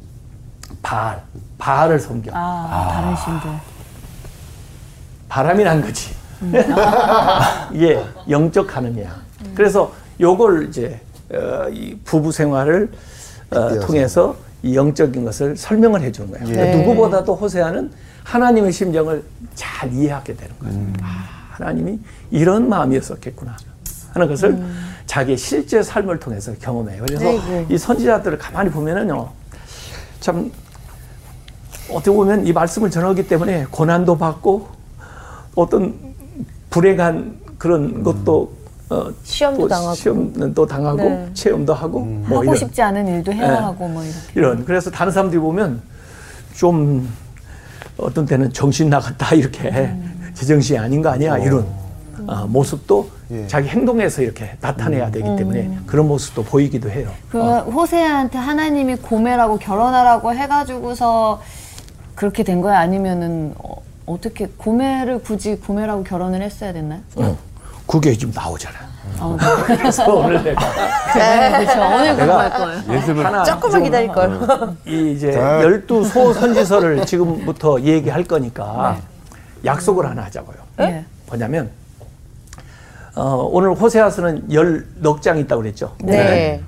바알, 0.82 1.22
바알을 1.58 1.98
섬겨. 2.00 2.30
아, 2.34 2.90
다른 2.92 3.16
신들. 3.16 3.50
바람이 5.28 5.64
난 5.64 5.80
거지. 5.80 6.14
이게 7.72 8.02
영적 8.28 8.66
간음이야. 8.66 9.22
그래서 9.54 9.92
요걸 10.20 10.68
이제 10.68 11.00
어, 11.32 11.68
이 11.70 11.96
부부 12.04 12.32
생활을 12.32 12.90
어. 13.50 13.80
통해서 13.80 14.36
이 14.62 14.76
영적인 14.76 15.24
것을 15.24 15.56
설명을 15.56 16.02
해주는 16.02 16.30
거야. 16.30 16.40
그러니까 16.40 16.64
네. 16.64 16.76
누구보다도 16.76 17.34
호세아는 17.34 17.90
하나님의 18.24 18.72
심정을 18.72 19.24
잘 19.54 19.92
이해하게 19.92 20.34
되는 20.36 20.58
거야. 20.58 20.72
아, 21.02 21.41
하나님이 21.52 21.98
이런 22.30 22.68
마음이었었겠구나 22.68 23.56
하는 24.12 24.28
것을 24.28 24.62
자기의 25.06 25.36
실제 25.36 25.82
삶을 25.82 26.18
통해서 26.18 26.52
경험해요. 26.60 27.04
그래서 27.06 27.26
아이고. 27.26 27.66
이 27.68 27.78
선지자들을 27.78 28.38
가만히 28.38 28.70
보면은요, 28.70 29.28
참 30.20 30.50
어떻게 31.90 32.10
보면 32.10 32.46
이 32.46 32.52
말씀을 32.52 32.90
전하기 32.90 33.28
때문에 33.28 33.66
고난도 33.70 34.16
받고 34.16 34.68
어떤 35.54 35.94
불행한 36.70 37.38
그런 37.58 38.02
것도 38.02 38.52
어, 38.88 39.10
시험도 39.22 39.62
또 39.62 39.68
당하고. 39.68 39.94
시험도 39.94 40.66
당하고 40.66 41.02
네. 41.02 41.30
체험도 41.32 41.72
하고 41.74 42.00
뭐 42.00 42.38
하고 42.38 42.44
이런 42.44 42.56
싶지 42.56 42.82
않은 42.82 43.06
일도 43.08 43.32
해야 43.32 43.48
네. 43.48 43.54
하고 43.56 43.88
뭐 43.88 44.02
이렇게. 44.02 44.18
이런 44.34 44.64
그래서 44.64 44.90
다른 44.90 45.10
사람들이 45.12 45.40
보면 45.40 45.80
좀 46.54 47.08
어떤 47.96 48.26
때는 48.26 48.52
정신 48.52 48.90
나갔다 48.90 49.34
이렇게 49.34 49.94
제정신이 50.34 50.78
아닌 50.78 51.02
거 51.02 51.10
아니야 51.10 51.38
이런 51.38 51.66
어, 52.26 52.46
모습도 52.46 53.10
예. 53.30 53.46
자기 53.46 53.68
행동에서 53.68 54.22
이렇게 54.22 54.56
나타내야 54.60 55.10
되기 55.10 55.24
때문에 55.36 55.78
그런 55.86 56.06
모습도 56.08 56.44
보이기도 56.44 56.90
해요. 56.90 57.10
그 57.30 57.42
어. 57.42 57.60
호세한테 57.60 58.38
하나님이 58.38 58.96
고멜하고 58.96 59.58
결혼하라고 59.58 60.34
해가지고서 60.34 61.40
그렇게 62.14 62.42
된 62.42 62.60
거야? 62.60 62.78
아니면은 62.78 63.54
어, 63.58 63.76
어떻게 64.06 64.46
고멜을 64.56 65.22
굳이 65.22 65.56
고멜하고 65.56 66.04
결혼을 66.04 66.42
했어야 66.42 66.72
됐나요? 66.72 67.00
어, 67.16 67.36
그게 67.86 68.12
좀 68.12 68.30
나오잖아. 68.34 68.76
어, 69.18 69.36
그래서 69.66 70.14
오늘 70.14 70.42
내가 70.42 70.60
네, 71.14 71.64
그렇죠. 71.64 71.80
오늘 71.80 72.16
공부할 72.16 72.50
거예요. 72.50 72.82
예습을 72.90 73.24
하나 73.26 73.44
조금만 73.44 73.70
좀 73.72 73.82
기다릴 73.84 74.08
걸. 74.08 74.40
이 74.86 75.12
이제 75.12 75.32
자. 75.32 75.62
열두 75.62 76.04
소 76.04 76.32
선지서를 76.32 77.04
지금부터 77.06 77.80
얘기할 77.80 78.24
거니까 78.24 78.98
약속을 79.64 80.06
하나 80.06 80.24
하자고요. 80.24 80.56
네. 80.78 81.04
뭐냐면 81.28 81.70
어, 83.14 83.48
오늘 83.50 83.74
호세아서는 83.74 84.52
열넉 84.52 85.22
장 85.22 85.38
있다고 85.38 85.62
그랬죠. 85.62 85.94
네. 86.02 86.62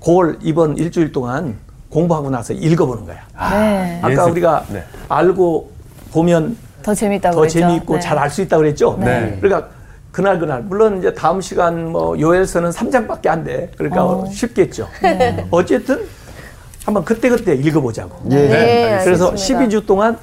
그걸 0.00 0.38
이번 0.42 0.76
일주일 0.76 1.12
동안 1.12 1.56
공부하고 1.90 2.30
나서 2.30 2.52
읽어보는 2.52 3.06
거야. 3.06 3.16
네. 3.50 3.98
아까 4.02 4.12
예습. 4.12 4.30
우리가 4.30 4.64
네. 4.68 4.84
알고 5.08 5.70
보면 6.12 6.56
더 6.82 6.94
재밌다고 6.94 7.34
더 7.34 7.40
그랬죠. 7.40 7.58
재미있고 7.60 7.94
네. 7.94 8.00
잘알 8.00 8.30
수 8.30 8.42
있다고 8.42 8.62
그랬죠. 8.62 8.96
네. 9.00 9.38
그러니까 9.40 9.70
그날 10.12 10.38
그날 10.38 10.62
물론 10.62 10.98
이제 10.98 11.12
다음 11.14 11.40
시간 11.40 11.90
뭐 11.90 12.18
요엘서는 12.18 12.70
3장밖에 12.70 13.28
안 13.28 13.44
돼. 13.44 13.70
그러니까 13.76 14.04
어. 14.04 14.26
쉽겠죠. 14.30 14.88
어쨌든 15.50 16.06
한번 16.84 17.04
그때 17.04 17.28
그때 17.28 17.54
읽어보자고. 17.54 18.30
예. 18.30 18.36
네, 18.48 19.00
그래서 19.04 19.30
알겠습니다. 19.30 19.66
12주 19.66 19.86
동안 19.86 20.16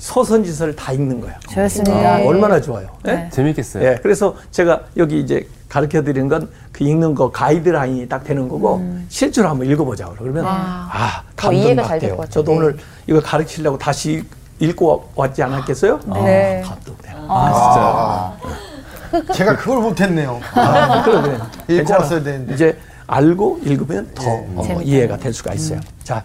소선지서를 0.00 0.74
다 0.74 0.92
읽는 0.92 1.20
거예요. 1.20 1.36
좋습니다. 1.50 2.16
네. 2.16 2.26
얼마나 2.26 2.60
좋아요. 2.60 2.88
예? 3.06 3.12
네. 3.12 3.28
재밌겠어요. 3.30 3.84
예, 3.84 3.98
그래서 4.02 4.34
제가 4.50 4.80
여기 4.96 5.20
이제 5.20 5.46
가르쳐 5.68 6.02
드리는 6.02 6.28
건 6.28 6.48
그 6.72 6.84
읽는 6.84 7.14
거 7.14 7.30
가이드라인이 7.30 8.08
딱 8.08 8.24
되는 8.24 8.48
거고 8.48 8.82
실제로 9.10 9.50
한번 9.50 9.66
읽어보자고 9.68 10.14
그러면 10.18 10.46
아더 10.46 11.50
음. 11.50 11.60
감동 11.76 11.76
받대요. 11.76 12.10
것 12.16 12.22
같아요. 12.22 12.30
저도 12.30 12.52
네. 12.52 12.56
오늘 12.58 12.76
이거 13.06 13.20
가르치려고 13.20 13.76
다시 13.76 14.24
읽고 14.60 15.10
왔지 15.14 15.42
않았겠어요? 15.42 16.00
네. 16.24 16.62
아, 16.64 16.68
감동돼요. 16.70 17.16
아, 17.28 18.36
진짜. 19.10 19.34
제가 19.34 19.56
그걸 19.56 19.82
못했네요. 19.82 20.40
아, 20.54 21.02
그래 21.02 21.20
그래. 21.20 21.80
읽고. 21.80 21.92
왔어야 21.92 22.22
되는데. 22.22 22.54
이제 22.54 22.78
알고 23.14 23.60
읽으면 23.64 24.08
더 24.14 24.22
어, 24.54 24.62
재밌다. 24.64 24.82
이해가 24.84 25.16
될 25.18 25.32
수가 25.32 25.52
있어요. 25.54 25.80
자, 26.04 26.22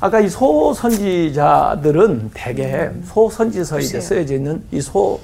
아까 0.00 0.20
이 0.20 0.28
소선지자들은 0.28 2.30
대개 2.32 2.88
소선지서에 3.04 3.80
이제 3.82 4.00
쓰여져 4.00 4.34
있는 4.34 4.62
이 4.72 4.80
소 4.80 5.20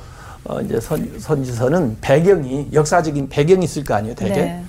어, 0.47 0.61
이제 0.61 0.79
선, 0.79 1.11
선지서는 1.19 1.97
배경이 2.03 2.69
역사적인 2.73 3.29
배경이 3.31 3.65
있을 3.65 3.83
거 3.85 3.95
아니에요, 3.95 4.15
대개. 4.15 4.35
네. 4.35 4.63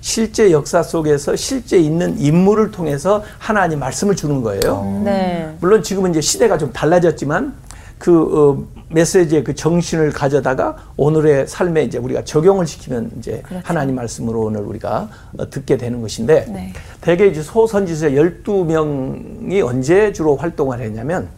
실제 0.00 0.50
역사 0.50 0.82
속에서 0.82 1.36
실제 1.36 1.78
있는 1.78 2.18
인물을 2.18 2.70
통해서 2.72 3.22
하나님 3.38 3.78
말씀을 3.78 4.16
주는 4.16 4.42
거예요. 4.42 5.02
네. 5.04 5.54
물론 5.60 5.82
지금은 5.84 6.10
이제 6.10 6.20
시대가 6.22 6.56
좀 6.58 6.72
달라졌지만 6.72 7.52
그 8.00 8.22
어, 8.32 8.64
메시지의 8.88 9.44
그 9.44 9.54
정신을 9.54 10.10
가져다가 10.12 10.74
오늘의 10.96 11.46
삶에 11.46 11.82
이제 11.84 11.98
우리가 11.98 12.24
적용을 12.24 12.66
시키면 12.66 13.10
이제 13.18 13.42
하나님 13.62 13.94
말씀으로 13.94 14.40
오늘 14.40 14.62
우리가 14.62 15.10
어, 15.38 15.50
듣게 15.50 15.76
되는 15.76 16.00
것인데 16.00 16.46
네. 16.48 16.72
대개 17.02 17.26
이제 17.26 17.42
소선지서 17.42 18.08
12명이 18.08 19.62
언제 19.64 20.14
주로 20.14 20.34
활동을 20.34 20.80
했냐면 20.80 21.28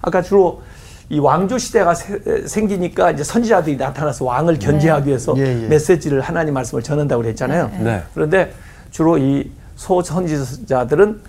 아까 0.00 0.22
주로 0.22 0.62
이 1.08 1.18
왕조 1.18 1.58
시대가 1.58 1.92
세- 1.94 2.46
생기니까 2.46 3.10
이제 3.10 3.24
선지자들이 3.24 3.76
나타나서 3.76 4.24
왕을 4.24 4.60
견제하기 4.60 5.08
위해서 5.08 5.34
예, 5.38 5.64
예. 5.64 5.66
메시지를 5.66 6.20
하나님 6.20 6.54
말씀을 6.54 6.84
전한다고 6.84 7.22
그랬잖아요. 7.22 7.70
네. 7.80 8.02
그런데 8.14 8.52
주로 8.92 9.18
이 9.18 9.50
소선지자들은 9.74 11.20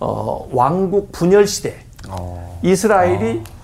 어, 0.00 0.48
왕국 0.52 1.12
분열 1.12 1.46
시대 1.46 1.76
이스라엘이 2.62 3.38
어, 3.38 3.61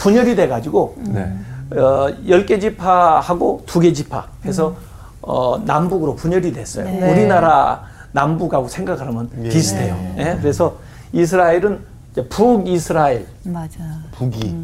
분열이 0.00 0.36
돼 0.36 0.48
가지고 0.48 0.96
네. 0.98 1.32
어, 1.72 2.08
10개 2.26 2.60
지파하고 2.60 3.64
두개 3.66 3.92
지파 3.92 4.28
해서 4.44 4.76
어, 5.20 5.58
남북으로 5.64 6.14
분열이 6.16 6.52
됐어요. 6.52 6.84
네. 6.84 7.12
우리나라 7.12 7.84
남북하고 8.12 8.68
생각을 8.68 9.06
하면 9.06 9.28
비슷해요. 9.50 10.14
예? 10.18 10.38
그래서 10.40 10.76
이스라엘은 11.12 11.80
이제 12.12 12.26
북이스라엘 12.28 13.26
맞아. 13.44 13.78
북이 14.12 14.56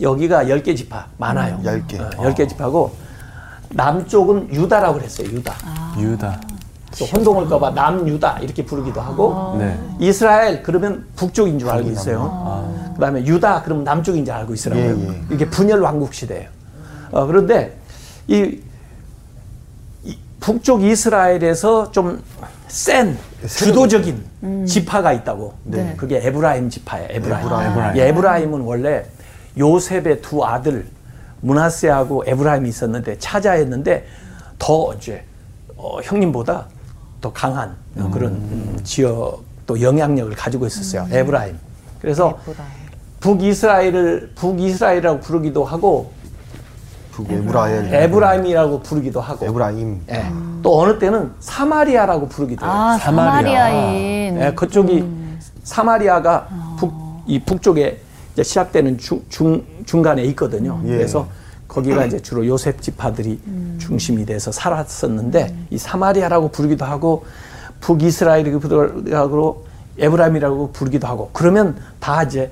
여기가 0.00 0.44
10개 0.44 0.76
지파 0.76 1.06
많아요. 1.18 1.60
열 1.64 1.86
개. 1.86 1.98
어, 1.98 2.08
10개 2.10 2.48
지파고 2.48 2.94
남쪽은 3.70 4.52
유다라고 4.54 4.98
그랬어요. 4.98 5.28
유다. 5.28 5.54
유다. 5.98 6.40
또 6.98 7.04
혼동을까봐 7.04 7.70
남유다 7.70 8.38
이렇게 8.40 8.64
부르기도 8.64 9.00
하고 9.00 9.56
네. 9.58 9.78
이스라엘 9.98 10.62
그러면 10.62 11.06
북쪽인 11.16 11.58
줄 11.58 11.70
알고 11.70 11.90
있어요. 11.90 12.92
그다음에 12.94 13.24
유다 13.24 13.62
그러면 13.62 13.84
남쪽인 13.84 14.24
줄 14.24 14.34
알고 14.34 14.52
있으라고요. 14.54 14.84
예, 14.84 15.08
예. 15.08 15.22
이게 15.30 15.48
분열 15.48 15.80
왕국 15.80 16.12
시대예요. 16.12 16.48
어, 17.12 17.26
그런데 17.26 17.76
이, 18.28 18.60
이 20.04 20.18
북쪽 20.40 20.82
이스라엘에서 20.82 21.92
좀 21.92 22.22
센 22.70 23.18
주도적인 23.46 24.64
지파가 24.66 25.12
있다고. 25.12 25.54
네. 25.64 25.94
그게 25.96 26.18
에브라임 26.24 26.70
지파예요. 26.70 27.08
에브라임. 27.10 27.46
에브라임. 27.46 27.96
이 27.96 28.00
에브라임은 28.00 28.60
원래 28.60 29.04
요셉의 29.58 30.22
두 30.22 30.44
아들 30.44 30.86
므낫세하고 31.40 32.24
에브라임이 32.26 32.68
있었는데 32.68 33.18
차자였는데 33.18 34.06
더 34.58 34.94
이제 34.94 35.24
어, 35.76 35.98
형님보다 36.02 36.66
더 37.20 37.32
강한 37.32 37.76
어, 37.98 38.10
그런 38.12 38.32
음, 38.32 38.80
지역 38.82 39.42
또 39.66 39.80
영향력을 39.80 40.34
가지고 40.34 40.66
있었어요. 40.66 41.06
에브라임. 41.10 41.58
그래서 42.00 42.38
북이스라엘을 43.20 44.32
북이스라엘이라고 44.34 45.20
부르기도 45.20 45.64
하고 45.64 46.12
북에브라엘 47.12 47.92
에브라임이라고 47.94 48.80
부르기도 48.80 49.20
하고 49.20 49.44
에브라임 49.44 50.02
예. 50.10 50.24
또 50.62 50.80
어느 50.80 50.98
때는 50.98 51.32
사마리아라고 51.40 52.28
부르기도 52.28 52.64
해요. 52.64 52.72
아, 52.72 52.98
사마리아. 52.98 53.32
사마리아인. 53.32 54.40
예, 54.40 54.52
그쪽이 54.54 55.04
사마리아가 55.62 56.48
북, 56.78 56.92
이 57.26 57.38
북쪽에 57.40 58.00
이제 58.32 58.42
시작되는 58.42 58.96
중, 58.96 59.22
중, 59.28 59.62
중간에 59.84 60.22
있거든요. 60.24 60.80
예. 60.84 60.88
그래서 60.96 61.28
거기가 61.70 62.04
이제 62.04 62.20
주로 62.20 62.44
요셉 62.46 62.82
지파들이 62.82 63.40
중심이 63.78 64.26
돼서 64.26 64.50
살았었는데 64.50 65.54
이 65.70 65.78
사마리아라고 65.78 66.48
부르기도 66.50 66.84
하고 66.84 67.24
북이스라엘이라고 67.80 68.58
부르기도 68.60 69.16
하고 69.16 69.66
에브라임이라고 69.98 70.72
부르기도 70.72 71.06
하고 71.06 71.30
그러면 71.32 71.76
다 72.00 72.24
이제 72.24 72.50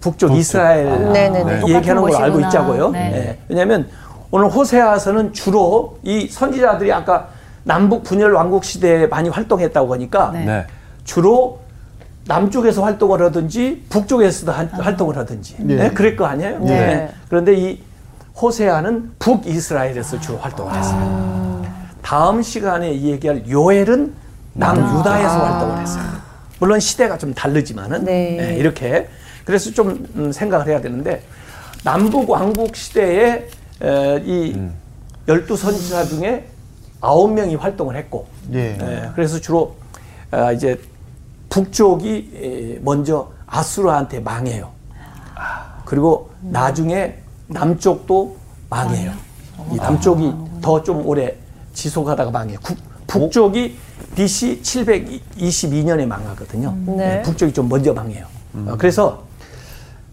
북쪽 0.00 0.32
이스라엘 0.36 0.84
네네네. 1.12 1.62
얘기하는 1.74 2.02
걸 2.02 2.14
알고. 2.14 2.40
있자고요. 2.40 2.90
네. 2.90 3.12
예. 3.14 3.38
왜냐하면 3.48 3.88
오늘 4.30 4.48
호세아서는 4.50 5.32
주로 5.32 5.98
이 6.02 6.28
선지자들이 6.28 6.92
아까 6.92 7.28
남북 7.64 8.04
분열 8.04 8.32
왕국 8.34 8.64
시대에 8.64 9.06
많이 9.06 9.28
활동했다고 9.30 9.92
하니까 9.94 10.30
네. 10.32 10.44
네. 10.44 10.66
주로 11.04 11.60
남쪽에서 12.26 12.82
활동을 12.84 13.22
하든지 13.22 13.86
북쪽에서도 13.88 14.52
한- 14.52 14.68
활동을 14.68 15.16
하든지 15.16 15.56
네. 15.60 15.90
그럴 15.92 16.14
거 16.14 16.26
아니에요. 16.26 16.58
네. 16.60 17.08
그런데 17.30 17.54
이 17.54 17.80
호세아는 18.40 19.12
북이스라엘에서 19.18 20.20
주로 20.20 20.38
활동을 20.38 20.74
했어요. 20.74 21.64
다음 22.02 22.40
시간에 22.42 22.92
이 22.92 23.10
얘기할 23.10 23.48
요엘은 23.48 24.14
남유다에서 24.54 25.38
활동을 25.38 25.82
했어요. 25.82 26.04
물론 26.60 26.80
시대가 26.80 27.18
좀 27.18 27.34
다르지만은 27.34 28.04
네. 28.04 28.36
네, 28.36 28.56
이렇게 28.56 29.08
그래서 29.44 29.70
좀 29.70 30.06
음, 30.16 30.32
생각을 30.32 30.66
해야 30.66 30.80
되는데 30.80 31.22
남북 31.84 32.28
왕국 32.28 32.74
시대에 32.74 33.48
에, 33.82 34.22
이 34.24 34.56
열두 35.26 35.56
선지자 35.56 36.04
중에 36.06 36.46
아홉 37.00 37.32
명이 37.32 37.54
활동을 37.54 37.96
했고 37.96 38.26
예. 38.52 38.76
예, 38.80 39.10
그래서 39.14 39.40
주로 39.40 39.76
아, 40.30 40.50
이제 40.52 40.80
북쪽이 41.48 42.30
에, 42.34 42.80
먼저 42.82 43.30
아수르한테 43.46 44.20
망해요. 44.20 44.70
그리고 45.84 46.30
나중에 46.40 47.18
남쪽도 47.48 48.36
망해요. 48.70 49.12
이 49.72 49.76
남쪽이 49.76 50.32
더 50.62 50.82
좀 50.82 51.04
오래 51.06 51.36
지속하다가 51.72 52.30
망해요. 52.30 52.58
국- 52.62 52.76
북쪽이 53.06 53.76
BC 54.14 54.60
722년에 54.62 56.06
망하거든요. 56.06 56.74
네. 56.86 57.18
예, 57.18 57.22
북쪽이 57.22 57.52
좀 57.52 57.68
먼저 57.68 57.92
망해요. 57.94 58.26
어, 58.66 58.74
그래서 58.78 59.22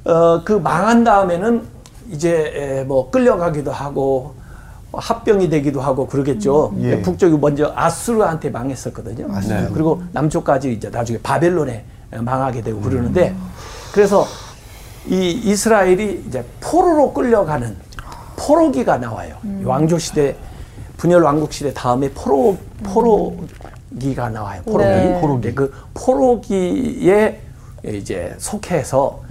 어, 0.05 0.41
그 0.45 0.53
망한 0.53 1.03
다음에는 1.03 1.63
이제 2.11 2.53
에, 2.55 2.83
뭐 2.83 3.09
끌려가기도 3.09 3.71
하고 3.71 4.35
합병이 4.93 5.49
되기도 5.49 5.81
하고 5.81 6.07
그러겠죠. 6.07 6.69
음. 6.75 6.83
예. 6.83 7.01
북쪽이 7.01 7.37
먼저 7.37 7.73
아수르한테 7.75 8.49
망했었거든요. 8.49 9.27
네. 9.41 9.67
그리고 9.73 10.01
남쪽까지 10.13 10.71
이제 10.73 10.89
나중에 10.89 11.19
바벨론에 11.21 11.83
망하게 12.11 12.61
되고 12.61 12.79
그러는데 12.79 13.35
그래서 13.91 14.25
이 15.07 15.31
이스라엘이 15.31 16.25
이제 16.27 16.43
포로로 16.59 17.13
끌려가는 17.13 17.75
포로기가 18.37 18.97
나와요. 18.97 19.35
왕조 19.63 19.97
시대 19.99 20.35
분열 20.97 21.21
왕국 21.23 21.53
시대 21.53 21.73
다음에 21.73 22.09
포로 22.11 22.57
포로기가 22.83 24.29
나와요. 24.29 24.61
포로기. 24.63 24.89
네. 24.89 25.21
포로기. 25.21 25.55
그 25.55 25.73
포로기에 25.93 27.41
이제 27.85 28.35
속해서 28.39 29.21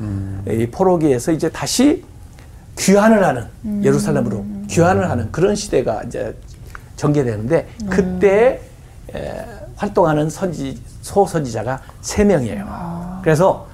이 0.48 0.66
포로기에서 0.70 1.32
이제 1.32 1.50
다시 1.50 2.04
귀환을 2.78 3.24
하는 3.24 3.46
예루살렘으로 3.82 4.44
귀환을 4.68 5.10
하는 5.10 5.30
그런 5.32 5.54
시대가 5.54 6.02
이제 6.04 6.36
전개되는데 6.96 7.66
그때 7.90 8.60
에, 9.14 9.44
활동하는 9.76 10.30
선지 10.30 10.80
소선지자가 11.02 11.80
세 12.00 12.24
명이에요. 12.24 12.64
그래서 13.22 13.66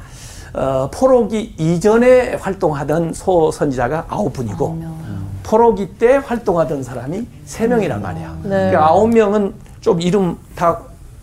어, 0.53 0.89
포로기 0.93 1.55
이전에 1.59 2.35
활동하던 2.35 3.13
소선지자가 3.15 4.07
아홉 4.09 4.33
분이고 4.33 4.79
포로기 5.43 5.95
때 5.99 6.17
활동하던 6.17 6.83
사람이 6.83 7.27
세 7.45 7.67
명이란 7.67 8.03
말이야. 8.03 8.37
네. 8.45 8.71
그 8.73 8.79
아홉 8.79 9.09
명은 9.09 9.55
좀 9.81 10.01
이름 10.01 10.37
다 10.55 10.81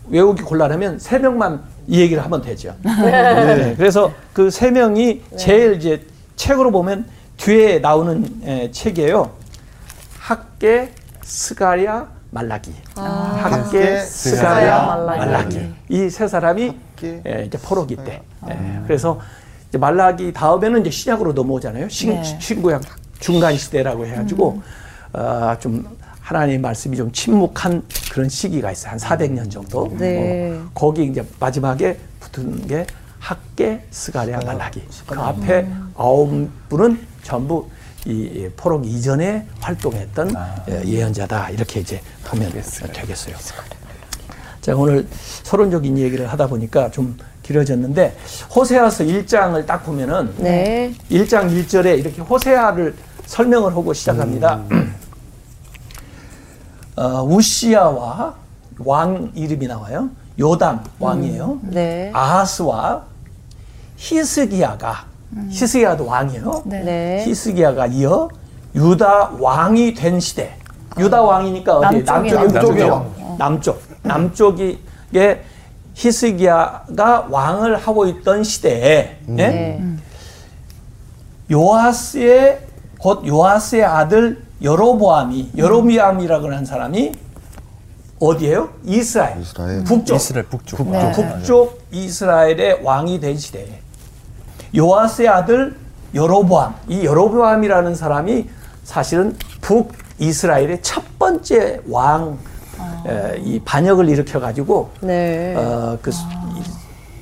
외우기 0.08 0.42
곤란하면 0.42 0.98
세 0.98 1.18
명만 1.18 1.62
이 1.86 2.00
얘기를 2.00 2.22
하면 2.24 2.42
되죠. 2.42 2.74
네. 2.84 3.74
그래서 3.76 4.10
그 4.32 4.50
세 4.50 4.70
명이 4.70 5.22
제일 5.36 5.74
이제 5.76 6.04
책으로 6.36 6.70
보면 6.70 7.06
뒤에 7.36 7.78
나오는 7.78 8.24
에, 8.44 8.70
책이에요. 8.70 9.30
학계, 10.18 10.92
스가랴, 11.22 12.06
말라기. 12.30 12.74
학계, 12.94 14.00
스가랴, 14.00 14.86
말라기. 14.86 15.18
말라기. 15.18 15.74
이 15.88 16.10
세 16.10 16.28
사람이 16.28 16.72
학계. 16.96 17.22
에, 17.24 17.44
이제 17.46 17.56
포로기 17.58 17.96
때. 17.96 18.22
에, 18.48 18.82
그래서 18.86 19.20
이제 19.68 19.78
말라기 19.78 20.32
다음에는 20.32 20.80
이제 20.80 20.90
신약으로 20.90 21.32
넘어오잖아요. 21.32 21.88
신, 21.88 22.10
네. 22.10 22.22
신구약 22.40 22.82
중간 23.20 23.56
시대라고 23.56 24.06
해가지고 24.06 24.62
어, 25.12 25.56
좀 25.60 25.86
하나님의 26.20 26.58
말씀이 26.58 26.96
좀 26.96 27.10
침묵한 27.12 27.82
그런 28.12 28.28
시기가 28.28 28.70
있어요. 28.70 28.92
한 28.92 28.98
400년 28.98 29.50
정도. 29.50 29.94
네. 29.98 30.52
어, 30.52 30.70
거기 30.74 31.04
이제 31.04 31.24
마지막에 31.40 31.98
붙은 32.20 32.66
게 32.66 32.86
학계, 33.18 33.84
스가랴, 33.90 34.40
말라기. 34.44 34.82
그 35.06 35.18
앞에 35.18 35.66
아홉 35.96 36.48
분은 36.68 37.06
전부 37.22 37.68
이 38.06 38.48
포록 38.56 38.86
이전에 38.86 39.46
활동했던 39.60 40.34
예, 40.70 40.82
예언자다. 40.84 41.50
이렇게 41.50 41.80
이제 41.80 42.00
하면 42.24 42.50
되겠어요. 42.50 43.36
자, 44.60 44.74
오늘 44.76 45.06
서론적인 45.42 45.98
얘기를 45.98 46.26
하다 46.30 46.46
보니까 46.46 46.90
좀 46.90 47.16
길어졌는데 47.48 48.14
호세아서 48.54 49.04
1장을 49.04 49.64
딱 49.66 49.84
보면은 49.84 50.34
네. 50.36 50.92
1장 51.10 51.50
1절에 51.50 51.98
이렇게 51.98 52.20
호세아를 52.20 52.94
설명을 53.24 53.72
하고 53.72 53.94
시작합니다. 53.94 54.60
어, 56.96 57.22
우시아와 57.24 58.34
왕 58.80 59.32
이름이 59.34 59.66
나와요. 59.66 60.10
요담 60.38 60.84
왕이에요. 60.98 61.58
네. 61.62 62.10
아하스와 62.14 63.04
히스기야가 63.96 65.06
히스기야도 65.48 66.06
왕이에요. 66.06 66.62
네. 66.66 66.82
네. 66.82 67.24
히스기야가 67.26 67.86
이어 67.86 68.28
유다 68.74 69.30
왕이 69.40 69.94
된 69.94 70.20
시대. 70.20 70.54
유다 70.98 71.22
왕이니까 71.22 71.78
어디 71.78 72.02
남쪽이 72.02 72.32
남쪽이 72.32 72.52
남쪽이요. 72.52 72.88
남쪽이요. 72.88 73.36
남쪽. 73.38 73.82
남쪽이 74.02 74.78
게 75.12 75.42
히스기야가 75.98 77.26
왕을 77.28 77.76
하고 77.76 78.06
있던 78.06 78.44
시대에 78.44 79.18
예? 79.28 79.32
네. 79.32 79.82
요아스의 81.50 82.60
곧 83.00 83.26
요아스의 83.26 83.84
아들 83.84 84.42
여로보암이 84.62 85.52
여로비암이라고 85.56 86.46
하는 86.46 86.64
사람이 86.64 87.12
어디예요? 88.20 88.70
이스라엘. 88.84 89.40
이스라엘. 89.40 89.84
북쪽. 89.84 90.16
이스라엘 90.16 90.46
북쪽. 90.46 90.88
네. 90.88 91.12
북쪽 91.12 91.82
이스라엘의 91.90 92.80
왕이 92.84 93.18
된 93.20 93.36
시대에 93.36 93.80
요아스의 94.76 95.28
아들 95.28 95.76
여로보암 96.14 96.74
이 96.88 97.04
여로보암이라는 97.04 97.94
사람이 97.96 98.48
사실은 98.84 99.36
북 99.60 99.92
이스라엘의 100.18 100.80
첫 100.82 101.02
번째 101.18 101.80
왕 101.88 102.38
에, 103.06 103.38
이 103.44 103.60
반역을 103.60 104.08
일으켜 104.08 104.40
가지고 104.40 104.90
네. 105.00 105.54
어, 105.56 105.96
그 106.02 106.10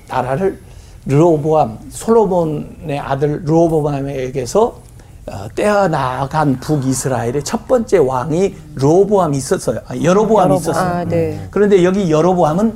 나라를 0.09 0.59
르호보암 1.07 1.79
솔로몬의 1.91 2.99
아들 2.99 3.43
르호보암에게서 3.45 4.87
어, 5.29 5.49
떼어나간 5.57 6.61
북이스라엘의 6.61 7.43
첫 7.43 7.67
번째 7.67 7.99
왕이 7.99 8.55
르호보암이 8.77 9.37
있었어요. 9.37 9.81
아, 9.89 9.97
여로보암이 10.01 10.57
있었어요. 10.57 10.85
아, 11.01 11.05
네. 11.05 11.49
그런데 11.51 11.83
여기 11.83 12.11
여로보암은 12.11 12.75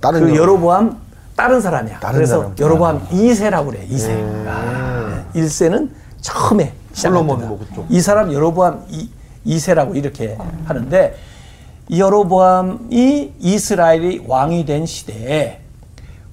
다른 0.00 0.20
그 0.20 0.28
여로- 0.30 0.36
여로보암 0.36 0.96
다른 1.36 1.60
사람이야. 1.60 2.00
다른 2.00 2.14
그래서 2.16 2.38
사람. 2.38 2.54
여로보암 2.58 3.08
2세라고 3.08 3.66
그래. 3.70 3.86
2세. 3.90 4.46
아, 4.48 5.22
1세는 5.34 5.90
처음에 6.22 6.72
솔로몬. 6.94 7.46
뭐 7.46 7.58
그쪽. 7.58 7.84
이 7.90 8.00
사람 8.00 8.32
여로보암 8.32 8.86
2, 8.88 9.10
2세라고 9.46 9.94
이렇게 9.96 10.38
하는데 10.64 11.14
이 11.14 11.35
여로보암이 11.90 13.34
이스라엘이 13.38 14.24
왕이 14.26 14.64
된 14.64 14.86
시대에 14.86 15.60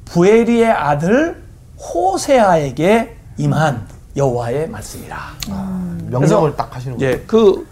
부에리의 0.06 0.72
아들 0.72 1.44
호세아에게 1.78 3.16
임한 3.38 3.88
여호와의 4.16 4.70
말씀이라. 4.70 5.18
명령을 5.48 6.20
그래서 6.20 6.56
딱 6.56 6.76
하시는 6.76 6.98
거예요. 6.98 7.12
예, 7.14 7.20
그 7.26 7.68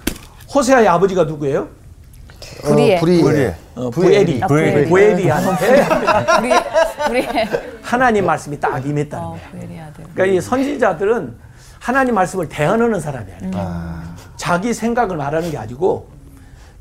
호세아의 0.54 0.88
아버지가 0.88 1.24
누구예요? 1.26 1.68
어. 2.66 2.76
예. 2.80 2.98
어, 3.76 3.90
부에리. 3.90 4.42
아, 4.44 4.48
부에리. 4.48 4.90
부에리한테 4.90 5.88
하나님 7.82 8.26
말씀이 8.26 8.60
딱 8.60 8.86
임했다는 8.86 9.26
어, 9.26 9.38
거예요. 9.52 9.92
그러니까 10.14 10.26
이 10.26 10.42
선지자들은 10.42 11.36
하나님 11.80 12.16
말씀을 12.16 12.50
대언하는 12.50 13.00
사람이야. 13.00 13.38
이렇게. 13.42 13.58
자기 14.36 14.74
생각을 14.74 15.18
말하는 15.18 15.50
게 15.52 15.58
아니고 15.58 16.10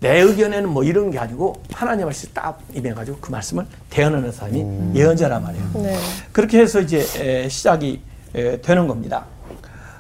내 0.01 0.21
의견에는 0.21 0.69
뭐 0.69 0.83
이런 0.83 1.11
게 1.11 1.19
아니고 1.19 1.63
하나님 1.73 2.07
말씀이 2.07 2.33
딱 2.33 2.59
임해가지고 2.75 3.19
그 3.21 3.31
말씀을 3.31 3.67
대언하는 3.91 4.33
사람이 4.33 4.95
예언자란 4.95 5.43
말이에요. 5.43 5.71
네. 5.75 5.99
그렇게 6.33 6.59
해서 6.59 6.81
이제 6.81 7.07
에, 7.19 7.49
시작이 7.49 8.01
에, 8.35 8.61
되는 8.63 8.89
겁니다. 8.89 9.27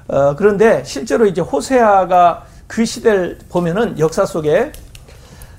어, 0.09 0.35
그런데 0.37 0.83
실제로 0.85 1.27
이제 1.27 1.43
호세아가 1.43 2.47
그 2.67 2.85
시대를 2.85 3.39
보면은 3.51 3.99
역사 3.99 4.25
속에 4.25 4.73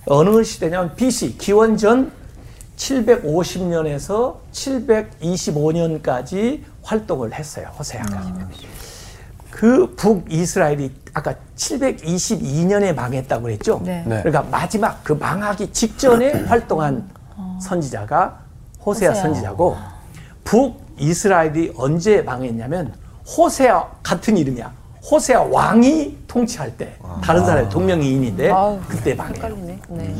어느 0.08 0.44
시대냐면 0.44 0.96
BC 0.96 1.38
기원전 1.38 2.12
750년에서 2.78 4.38
725년까지 4.52 6.62
활동을 6.82 7.34
했어요. 7.34 7.68
호세아가. 7.78 8.24
그 9.52 9.94
북이스라엘이 9.96 10.92
아까 11.14 11.36
722년에 11.56 12.96
망했다고 12.96 13.44
그랬죠. 13.44 13.82
네. 13.84 14.04
네. 14.08 14.22
그러니까 14.24 14.44
마지막 14.50 15.04
그 15.04 15.14
망하기 15.14 15.72
직전에 15.72 16.32
활동한 16.46 17.08
선지자가 17.62 18.40
호세아, 18.84 19.10
호세아. 19.10 19.22
선지자고 19.24 19.78
북이스라엘이 20.44 21.74
언제 21.78 22.22
망했냐면 22.22 22.94
호세아 23.38 23.88
같은 24.02 24.38
이름이야. 24.38 24.72
호세아 25.12 25.44
왕이 25.44 26.18
통치할 26.28 26.78
때 26.78 26.96
다른 27.24 27.46
사람의 27.46 27.70
동명이인인데 27.70 28.52
그때 28.88 29.14
망해요. 29.14 29.36
헷갈리네. 29.36 29.80
네. 29.90 30.16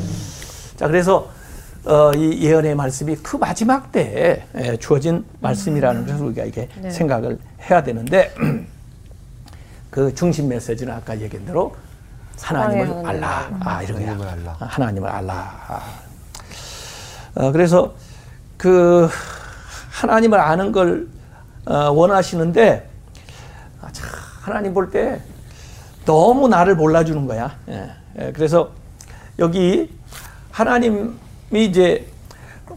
자 0.76 0.88
그래서 0.88 1.30
어, 1.84 2.12
이 2.16 2.44
예언의 2.44 2.76
말씀이 2.76 3.16
그 3.18 3.38
마지막 3.38 3.92
때에 3.92 4.44
에, 4.54 4.78
주어진 4.78 5.26
말씀이라는 5.40 6.06
것을 6.06 6.26
우리가 6.28 6.44
이게 6.46 6.68
네. 6.80 6.92
생각을 6.92 7.40
해야 7.70 7.82
되는데 7.82 8.32
그 9.92 10.16
중심 10.16 10.48
메시지는 10.48 10.94
아까 10.94 11.20
얘기한 11.20 11.46
대로 11.46 11.76
하나님을 12.42 13.06
알라 13.08 13.50
아 13.60 13.84
이런 13.84 13.98
거야 14.00 14.12
하나님을 14.12 14.28
알라. 14.28 14.56
아, 14.60 14.66
하나님을 14.66 15.10
알라 15.10 15.34
아. 15.68 15.82
어, 17.36 17.52
그래서 17.52 17.94
그 18.58 19.08
하나님을 19.92 20.40
아는 20.40 20.72
걸 20.72 21.08
어, 21.66 21.92
원하시는데 21.92 22.90
아, 23.82 23.90
참, 23.92 24.10
하나님 24.42 24.74
볼 24.74 24.90
때 24.92 25.22
너무 26.06 26.48
나를 26.48 26.76
몰라주는 26.76 27.28
거야. 27.28 27.56
예. 27.70 27.92
예, 28.18 28.32
그래서 28.32 28.72
여기 29.38 29.96
하나님이 30.50 31.14
이제 31.54 32.08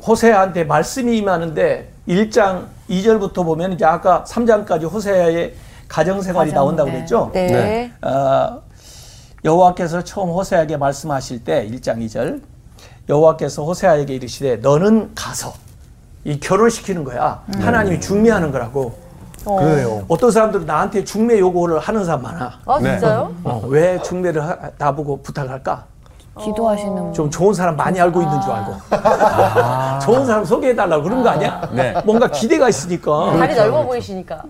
호세아한테 0.07 0.65
말씀이 0.65 1.17
임하는데 1.17 1.91
1장 2.07 2.67
2절부터 2.91 3.45
보면 3.45 3.73
이제 3.73 3.85
아까 3.87 4.25
3장까지 4.29 4.91
호세아의 4.91 5.55
가정 5.89 6.21
생활이 6.23 6.51
가정, 6.51 6.65
나온다고 6.65 6.89
네. 6.91 6.97
그랬죠. 6.97 7.31
네. 7.33 7.47
네. 7.47 7.93
어, 8.09 8.63
여호와께서 9.45 10.03
처음 10.05 10.31
호세아에게 10.31 10.77
말씀하실 10.77 11.45
때 11.45 11.69
1장 11.69 11.99
2절 12.07 12.41
여호와께서 13.09 13.65
호세아에게 13.65 14.15
이르시되 14.15 14.57
너는 14.57 15.13
가서 15.15 15.53
이 16.25 16.41
결혼시키는 16.41 17.05
거야. 17.05 17.43
하나님이 17.61 18.01
중매하는 18.01 18.51
거라고. 18.51 18.95
그래요. 19.45 20.07
어떤 20.09 20.31
사람들은 20.31 20.65
나한테 20.65 21.05
중매 21.05 21.39
요구를 21.39 21.79
하는 21.79 22.03
사람 22.07 22.23
많아. 22.23 22.61
아, 22.65 22.79
네. 22.81 22.93
진짜요? 22.93 23.35
어, 23.45 23.63
왜 23.67 24.01
중매를 24.01 24.43
하- 24.43 24.57
나보고 24.79 25.21
부탁할까? 25.23 25.85
기도하시는 26.41 27.13
좀 27.13 27.31
좋은 27.31 27.53
사람 27.53 27.77
많이 27.77 28.01
알고 28.01 28.23
있는 28.23 28.41
줄 28.41 28.51
알고. 28.51 28.73
좋은 30.03 30.25
사람 30.27 30.45
소개해달라고 30.47 31.03
그런 31.03 31.23
거 31.23 31.29
아니야? 31.29 31.69
네. 31.73 31.95
뭔가 32.07 32.27
기대가 32.29 32.69
있으니까. 32.71 33.37
다리 33.37 33.55
넓어 33.55 33.85
보이시니까. 33.85 34.43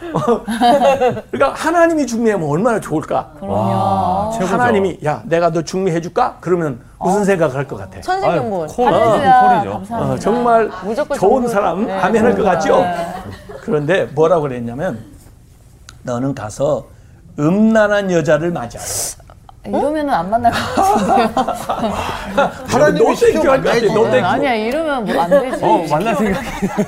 그러니까 1.30 1.52
하나님이 1.54 2.06
중매하면 2.06 2.48
얼마나 2.48 2.80
좋을까? 2.80 3.30
그럼요. 3.38 4.30
최고죠. 4.32 4.52
하나님이 4.52 4.98
야 5.04 5.22
내가 5.24 5.50
너 5.50 5.62
중매해 5.62 6.00
줄까? 6.00 6.36
그러면 6.40 6.80
무슨 7.00 7.24
생각할 7.24 7.66
것 7.66 7.76
같아? 7.76 8.00
천생연분. 8.00 8.66
콜, 8.68 8.86
할렐루야. 8.92 9.40
콜이죠. 9.48 9.72
감사합니다. 9.72 10.12
어, 10.14 10.18
정말 10.18 10.70
무조건 10.84 11.18
좋은 11.18 11.32
정글. 11.42 11.48
사람 11.48 11.86
네. 11.86 11.92
하면 11.96 12.24
할것 12.24 12.44
같죠? 12.44 12.84
그런데 13.62 14.04
뭐라고 14.14 14.42
그랬냐면 14.42 14.98
너는 16.02 16.34
가서 16.34 16.86
음란한 17.38 18.10
여자를 18.10 18.50
맞이하라. 18.50 18.86
이러면은 19.68 20.10
안 20.14 20.30
만날 20.30 20.52
것 20.52 20.58
같은데요. 20.74 21.30
하나님이 22.66 23.04
너 23.08 23.14
시켜. 23.14 23.44
만나야지. 23.44 23.86
너 23.92 24.10
thank 24.10 24.19
you. 24.19 24.26
아니야 24.26 24.54
이러면 24.54 25.04
뭐 25.04 25.22
안 25.22 25.30
되지. 25.30 25.64
어, 25.64 25.84
만날 25.90 26.14
생각. 26.16 26.42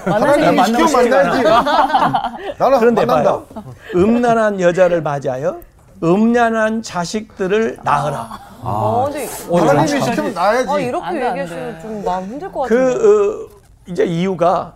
만날 0.08 0.28
하나님이 0.30 0.64
생각 0.64 0.88
시켜 0.88 0.96
만나야지. 1.02 1.42
나는 2.58 2.78
그런데 2.78 3.04
만난다. 3.06 3.30
봐요. 3.32 3.46
음란한 3.94 4.60
여자를 4.60 5.02
맞이하여 5.02 5.58
음란한 6.02 6.82
자식들을 6.82 7.78
낳으라. 7.82 8.28
아, 8.62 9.04
근데 9.10 9.26
하나님이 9.66 10.00
시키면 10.00 10.34
낳아야지. 10.34 10.70
아, 10.70 10.78
이렇게 10.78 11.14
얘기하시면 11.28 11.74
돼. 11.74 11.78
좀 11.82 12.04
마음 12.04 12.24
힘들 12.24 12.52
것 12.52 12.60
같은데. 12.62 12.94
그 12.98 13.48
어, 13.54 13.58
이제 13.86 14.04
이유가 14.04 14.74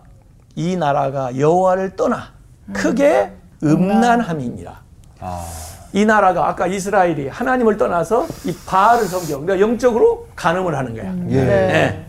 이 0.55 0.75
나라가 0.75 1.37
여호와를 1.37 1.95
떠나 1.95 2.27
크게 2.73 3.31
음란함이니라. 3.63 4.71
아, 5.21 5.45
이 5.93 6.05
나라가 6.05 6.47
아까 6.49 6.65
이스라엘이 6.65 7.29
하나님을 7.29 7.77
떠나서 7.77 8.27
이 8.45 8.55
바알을 8.65 9.05
섬겨. 9.05 9.41
그러니까 9.41 9.59
영적으로 9.59 10.27
간음을 10.35 10.75
하는 10.75 10.95
거야. 10.95 11.05
예. 11.29 11.43
네. 11.45 11.73
예. 11.73 12.05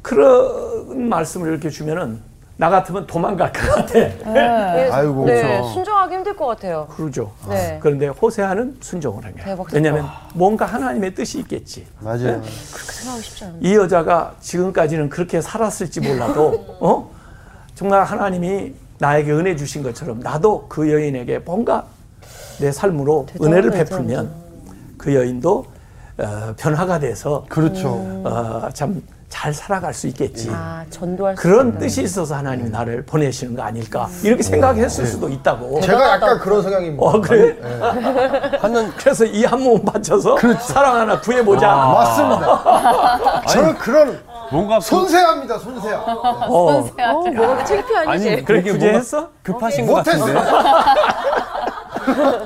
그런 0.00 1.08
말씀을 1.08 1.50
이렇게 1.50 1.68
주면은 1.68 2.20
나 2.56 2.70
같으면 2.70 3.06
도망갈 3.06 3.52
것 3.52 3.60
같아. 3.74 3.92
네, 3.92 4.88
아이고. 4.90 5.26
네, 5.26 5.42
그렇죠. 5.42 5.68
순종하기 5.68 6.14
힘들 6.14 6.36
것 6.36 6.46
같아요. 6.46 6.88
그러죠. 6.90 7.32
네. 7.48 7.78
그런데 7.80 8.08
호세아는 8.08 8.78
순종을 8.80 9.24
한 9.24 9.34
거야. 9.36 9.56
왜냐하면 9.72 10.06
뭔가 10.34 10.66
하나님의 10.66 11.14
뜻이 11.14 11.38
있겠지. 11.40 11.86
맞아요. 12.00 12.18
그렇게 12.40 12.48
생각하기 12.50 13.22
쉽지 13.22 13.44
않은데. 13.44 13.68
이 13.68 13.74
여자가 13.76 14.34
지금까지는 14.40 15.08
그렇게 15.08 15.40
살았을지 15.40 16.00
몰라도 16.00 16.64
어 16.80 17.10
정말 17.76 18.02
하나님이 18.02 18.74
나에게 18.98 19.32
은혜 19.32 19.56
주신 19.56 19.82
것처럼 19.82 20.20
나도 20.20 20.66
그 20.68 20.90
여인에게 20.92 21.38
뭔가 21.40 21.84
내 22.58 22.72
삶으로 22.72 23.26
은혜를. 23.40 23.70
베풀면 23.70 24.30
그 24.96 25.14
여인도 25.14 25.66
어, 26.18 26.54
변화가 26.56 26.98
돼서 26.98 27.44
그렇죠. 27.48 27.90
어, 28.24 28.68
참 28.74 29.02
잘 29.28 29.52
살아갈 29.52 29.92
수 29.92 30.06
있겠지. 30.06 30.48
아, 30.50 30.82
전도할 30.88 31.36
수 31.36 31.42
그런 31.42 31.68
있다. 31.68 31.78
뜻이 31.80 32.02
있어서 32.02 32.34
하나님이 32.34 32.70
나를 32.70 33.02
보내시는 33.04 33.54
거 33.54 33.60
아닐까 33.60 34.08
이렇게 34.22 34.42
생각했을 34.42 35.04
수도 35.04 35.28
있다고. 35.28 35.82
제가 35.82 36.14
약간 36.14 36.38
그런 36.38 36.62
성향입니다. 36.62 37.02
어 37.04 37.20
그래. 37.20 37.54
하는 38.58 38.90
그래서 38.96 39.26
이 39.26 39.44
한 39.44 39.60
몸 39.60 39.84
바쳐서 39.84 40.38
사랑 40.60 40.96
하나 40.96 41.20
구해보자. 41.20 41.66
맞습니다. 41.68 43.42
저는 43.52 43.74
그런 43.74 44.18
뭔가 44.50 44.78
그- 44.78 44.84
손세합니다, 44.84 45.58
손세야. 45.58 45.98
어. 45.98 46.12
어, 46.48 46.80
뭐가 47.30 47.64
창피하니, 47.64 48.08
아니 48.10 48.22
쟤. 48.22 48.42
그래 48.42 48.58
그게 48.60 48.72
구제했어? 48.72 49.30
급하신 49.42 49.86
것 49.86 49.96
못했어. 49.98 50.24
같은데. 50.24 50.38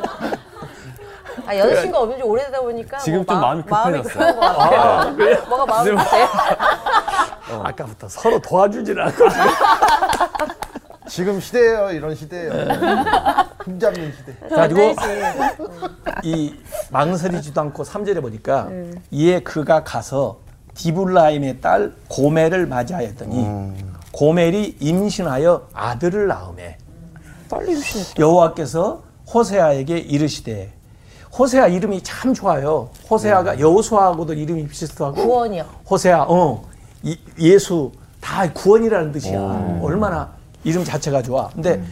아, 1.47 1.57
여자친구가 1.57 2.01
없는 2.03 2.17
지 2.19 2.23
오래되다 2.23 2.61
보니까 2.61 2.99
지금 2.99 3.25
뭐 3.25 3.27
좀 3.27 3.41
마- 3.41 3.47
마음이 3.49 3.63
마음이 3.69 4.03
급해졌어요. 4.03 4.35
급한 4.35 4.55
것 4.55 4.59
같아요. 4.59 5.45
뭐가 5.49 5.67
마음이 5.67 5.91
급해? 5.91 6.29
아까부터 7.65 8.09
서로 8.09 8.39
도와주질 8.41 9.01
않고. 9.01 9.25
지금 11.09 11.41
시대예요, 11.41 11.91
이런 11.91 12.15
시대예요. 12.15 12.51
흠 13.65 13.79
잡는 13.79 14.13
시대. 14.17 14.35
그래가지고 14.49 14.81
이 16.23 16.55
망설이지도 16.91 17.61
않고 17.61 17.83
3절에 17.83 18.23
보니까 18.23 18.69
이에 19.11 19.41
그가 19.41 19.83
가서 19.85 20.39
디블라임의 20.75 21.61
딸 21.61 21.93
고멜을 22.09 22.67
맞이하였더니 22.67 23.47
고멜이 24.13 24.77
임신하여 24.81 25.69
아들을 25.73 26.27
낳음에 26.29 26.77
빨리 27.49 27.73
임신했다. 27.73 28.15
여호와께서 28.19 29.03
호세아에게 29.33 29.99
이르시되 29.99 30.73
호세아 31.39 31.69
이름이 31.69 32.03
참 32.03 32.35
좋아요. 32.35 32.91
호세아가 33.11 33.59
여호수아하고도 33.59 34.35
이름이 34.35 34.67
비슷하고 34.69 35.15
구원이요. 35.15 35.65
호세아, 35.91 36.25
어, 36.29 36.63
이- 37.03 37.19
예수 37.39 37.91
다 38.21 38.51
구원이라는 38.53 39.13
뜻이야. 39.13 39.79
얼마나 39.83 40.31
이름 40.63 40.85
자체가 40.85 41.23
좋아. 41.23 41.49
근데 41.49 41.83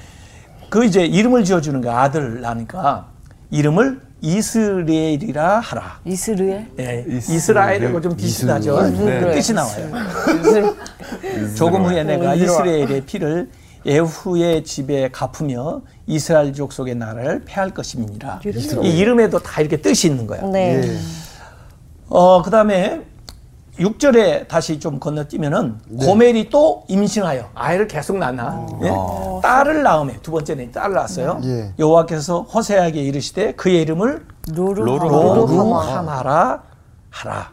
그 0.69 0.85
이제 0.85 1.05
이름을 1.07 1.45
지어주는 1.45 1.81
거야. 1.81 2.01
아들 2.03 2.41
나니까 2.43 3.07
이름을 3.51 4.01
이스라엘이라 4.23 5.61
하라. 5.61 6.01
이스르엘? 6.05 6.67
예, 6.79 7.05
이스라엘, 7.09 7.37
이스라엘하고 7.37 8.01
좀 8.01 8.17
비슷하죠. 8.17 8.87
이스라엘. 8.93 9.33
뜻이 9.33 9.55
나와요. 9.55 9.91
조금 11.57 11.85
후에 11.85 12.05
내가 12.05 12.35
이스라엘의 12.35 13.03
피를 13.07 13.51
에후의 13.87 14.63
집에 14.65 15.09
갚으며 15.11 15.81
이스라엘 16.07 16.53
족속의 16.53 16.97
나라를 16.97 17.43
폐할 17.47 17.71
것임이니라. 17.71 18.41
이 18.83 18.99
이름에도 18.99 19.39
다 19.39 19.63
이렇게 19.63 19.79
뜻이 19.79 20.09
있는 20.09 20.27
거야. 20.27 20.43
네. 20.43 20.83
예. 20.85 20.99
어, 22.11 22.43
그 22.43 22.51
다음에 22.51 23.01
6절에 23.81 24.47
다시 24.47 24.79
좀 24.79 25.01
건너뛰면은 25.01 25.79
고멜이 26.01 26.51
또 26.51 26.85
임신하여 26.89 27.51
아이를 27.55 27.89
계속 27.89 28.19
낳나. 28.19 28.67
예? 28.83 28.93
딸을 29.43 29.83
낳음에 29.83 30.19
두 30.23 30.31
번째는 30.31 30.71
딸을 30.71 30.95
낳았어요. 30.95 31.41
예. 31.45 31.73
여호와께서 31.79 32.43
호세아에게 32.43 33.01
이르시되 33.01 33.53
그의 33.55 33.81
이름을 33.83 34.27
로루. 34.55 34.85
로루하마라 34.85 36.63
하라. 37.11 37.51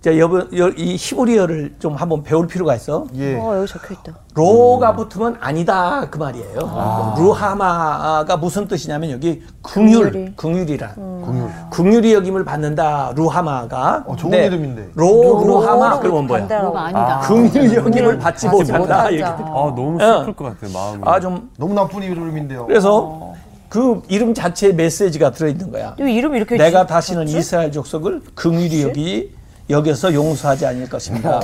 자, 0.00 0.16
여보, 0.16 0.38
여- 0.56 0.68
이 0.76 0.94
히브리어를 0.96 1.74
좀 1.80 1.94
한번 1.96 2.22
배울 2.22 2.46
필요가 2.46 2.72
있어. 2.76 3.06
예. 3.16 3.34
어, 3.36 3.56
여기 3.56 3.66
적혀 3.66 3.94
있다. 3.94 4.12
로가 4.32 4.94
붙으면 4.94 5.36
아니다 5.40 6.06
그 6.08 6.18
말이에요. 6.18 7.14
루하마가 7.18 8.36
무슨 8.36 8.68
뜻이냐면 8.68 9.10
여기 9.10 9.42
긍휼, 9.60 10.34
긍휼이란 10.36 10.94
공유. 10.94 11.48
긍휼이 11.72 12.14
여김을 12.14 12.44
받는다 12.44 13.12
루하마가. 13.16 14.04
어, 14.06 14.14
좋은 14.14 14.30
근데 14.30 14.46
이름인데. 14.46 14.90
로 14.94 15.42
루하마 15.44 15.98
그러면 15.98 16.26
뭐야? 16.28 16.46
로가 16.62 16.80
아니다. 16.82 17.20
긍휼 17.26 17.74
여김을 17.74 18.18
받지 18.20 18.48
못한다. 18.48 19.10
이렇게. 19.10 19.42
아 19.42 19.72
너무 19.74 19.98
어. 20.00 20.18
슬플 20.20 20.32
것 20.34 20.44
같아요 20.44 20.70
마음이. 20.72 21.02
아 21.06 21.18
좀 21.18 21.50
너무 21.58 21.74
나쁜 21.74 22.04
이름인데요. 22.04 22.66
그래서 22.66 23.32
그 23.68 24.00
이름 24.08 24.32
자체에 24.32 24.72
메시지가 24.72 25.32
들어있는 25.32 25.72
거야. 25.72 25.96
이 25.98 26.02
이름 26.04 26.36
이렇게 26.36 26.56
내가 26.56 26.86
지- 26.86 26.88
다시는? 26.92 27.26
이스라엘 27.28 27.72
족속을 27.72 28.22
긍휼히 28.36 28.82
여기 28.84 29.36
여겨서 29.70 30.12
용서하지 30.14 30.66
않을 30.66 30.88
것입니다. 30.88 31.40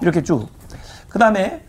이렇게 0.00 0.22
쭉. 0.22 0.48
그 1.08 1.18
다음에 1.18 1.62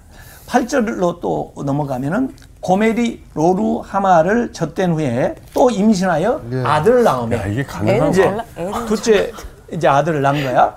8절로 0.47 1.19
또 1.21 1.53
넘어가면은 1.63 2.35
고멜이 2.61 3.21
로루하마를 3.33 4.51
젖뗀 4.51 4.91
후에 4.93 5.35
또 5.53 5.69
임신하여 5.69 6.41
예. 6.51 6.63
아들을 6.65 7.03
낳으며 7.03 7.37
야 7.37 7.45
이게 7.45 7.63
가능한 7.63 8.09
이제 8.09 8.23
애는 8.57 8.85
둘째 8.85 9.31
이제 9.71 9.87
아들을 9.87 10.21
낳은 10.21 10.43
거야. 10.43 10.75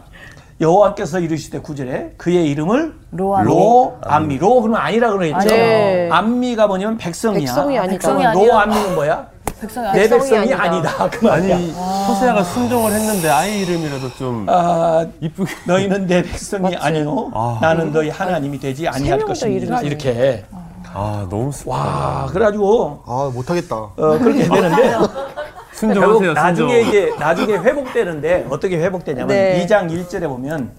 여호와께서 0.60 1.18
이르시되 1.18 1.58
9절에 1.58 2.12
그의 2.16 2.48
이름을 2.50 2.94
로암미. 3.10 3.48
로 3.50 3.98
암미 4.02 4.38
로 4.38 4.60
그러면 4.62 4.80
아니라 4.80 5.10
그러겠죠. 5.10 5.48
네. 5.48 6.08
암미가 6.12 6.68
뭐냐면 6.68 6.98
백성이야. 6.98 7.40
백성이 7.40 7.78
아니다. 7.78 7.92
백성이 7.94 8.18
그럼 8.18 8.30
아니라- 8.36 8.52
로 8.54 8.58
암미는 8.60 8.94
뭐야? 8.94 9.26
백성이 9.62 9.92
내 9.92 10.08
백성이 10.08 10.52
아니다. 10.54 10.62
아니다. 10.62 11.08
그 11.10 11.24
말이야. 11.24 11.56
아니 11.56 11.70
호세아가 11.72 12.42
순종을 12.44 12.92
했는데 12.92 13.28
아이 13.30 13.60
이름이라도 13.62 14.10
좀 14.14 14.46
아, 14.48 15.06
이쁘게. 15.20 15.50
너희는 15.66 16.06
내 16.06 16.22
백성이 16.22 16.76
아니요 16.76 17.30
아. 17.32 17.58
나는 17.62 17.92
너희 17.92 18.10
하나님이 18.10 18.58
되지 18.58 18.86
아니할 18.88 19.20
것입니다. 19.20 19.80
이렇게 19.82 20.44
아 20.92 21.26
너무 21.30 21.50
슬. 21.52 21.68
와 21.70 22.26
그래가지고 22.30 23.02
아, 23.06 23.30
못하겠다. 23.32 23.74
어, 23.76 23.92
그렇게 23.96 24.46
되는데 24.48 24.94
순종하세요 25.72 26.32
나중에 26.34 26.82
순종. 26.82 26.88
이게 27.00 27.16
나중에 27.18 27.54
회복되는데 27.54 28.46
어떻게 28.50 28.76
회복되냐면 28.78 29.28
네. 29.28 29.64
2장 29.66 29.90
1절에 29.90 30.28
보면 30.28 30.70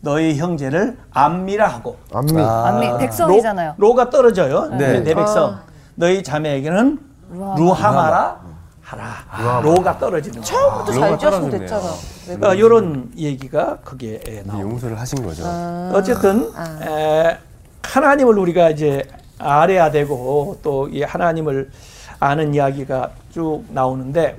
너희 0.00 0.36
형제를 0.38 0.96
암미라 1.12 1.66
하고 1.66 1.96
안미. 2.14 2.40
암미 2.40 2.98
백성이잖아요. 2.98 3.74
로, 3.78 3.94
가 3.94 4.10
떨어져요. 4.10 4.66
네. 4.78 5.00
내 5.00 5.14
백성 5.14 5.58
너희 5.96 6.22
자매에게는 6.22 7.07
루하마라 7.30 8.40
하라. 8.82 9.60
로가 9.60 9.98
떨어지는. 9.98 10.40
처음부터 10.42 10.92
잘 10.92 11.18
지었으면 11.18 11.50
떨어졌네요. 11.50 11.76
어, 11.78 11.88
됐잖아. 12.28 12.54
이런 12.54 13.10
얘기가 13.16 13.76
거기에 13.84 14.18
나옵니다. 14.46 14.60
용서를 14.60 14.98
하신 14.98 15.22
거죠. 15.22 15.44
어쨌든 15.92 16.50
에, 16.82 17.36
하나님을 17.82 18.38
우리가 18.38 18.70
이제 18.70 19.06
알아야 19.38 19.90
되고 19.90 20.58
또 20.62 20.88
이 20.90 21.02
하나님을 21.02 21.70
아는 22.20 22.54
이야기가 22.54 23.10
쭉 23.30 23.62
나오는데 23.68 24.36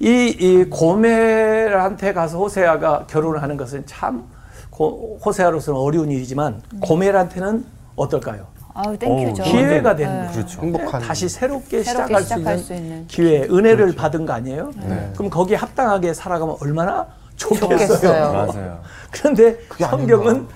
이, 0.00 0.34
이 0.38 0.64
고멜한테 0.64 2.12
가서 2.12 2.38
호세아가 2.38 3.06
결혼을 3.06 3.42
하는 3.42 3.56
것은 3.56 3.84
참 3.86 4.24
고, 4.70 5.18
호세아로서는 5.24 5.78
어려운 5.78 6.10
일이지만 6.10 6.62
고멜한테는 6.80 7.64
어떨까요? 7.94 8.46
아유 8.74 8.98
thank 8.98 9.16
you죠. 9.16 9.42
어우, 9.44 9.50
기회가 9.52 9.94
되는 9.94 10.26
거죠. 10.26 10.32
그렇죠. 10.34 10.60
행복한. 10.62 11.00
다시 11.00 11.28
새롭게, 11.28 11.82
새롭게 11.84 12.20
시작할, 12.20 12.22
시작할 12.24 12.58
수, 12.58 12.64
수 12.66 12.74
있는 12.74 12.86
있는 12.86 13.06
기회, 13.06 13.42
은혜를 13.42 13.94
받은 13.94 14.26
거 14.26 14.32
아니에요? 14.32 14.72
그럼 15.16 15.30
거기에 15.30 15.56
합당하게 15.56 16.12
살아가면 16.12 16.56
얼마나 16.60 17.06
좋겠어요. 17.36 18.32
맞아요. 18.52 18.80
그런데 19.12 19.58
성경은 19.78 20.48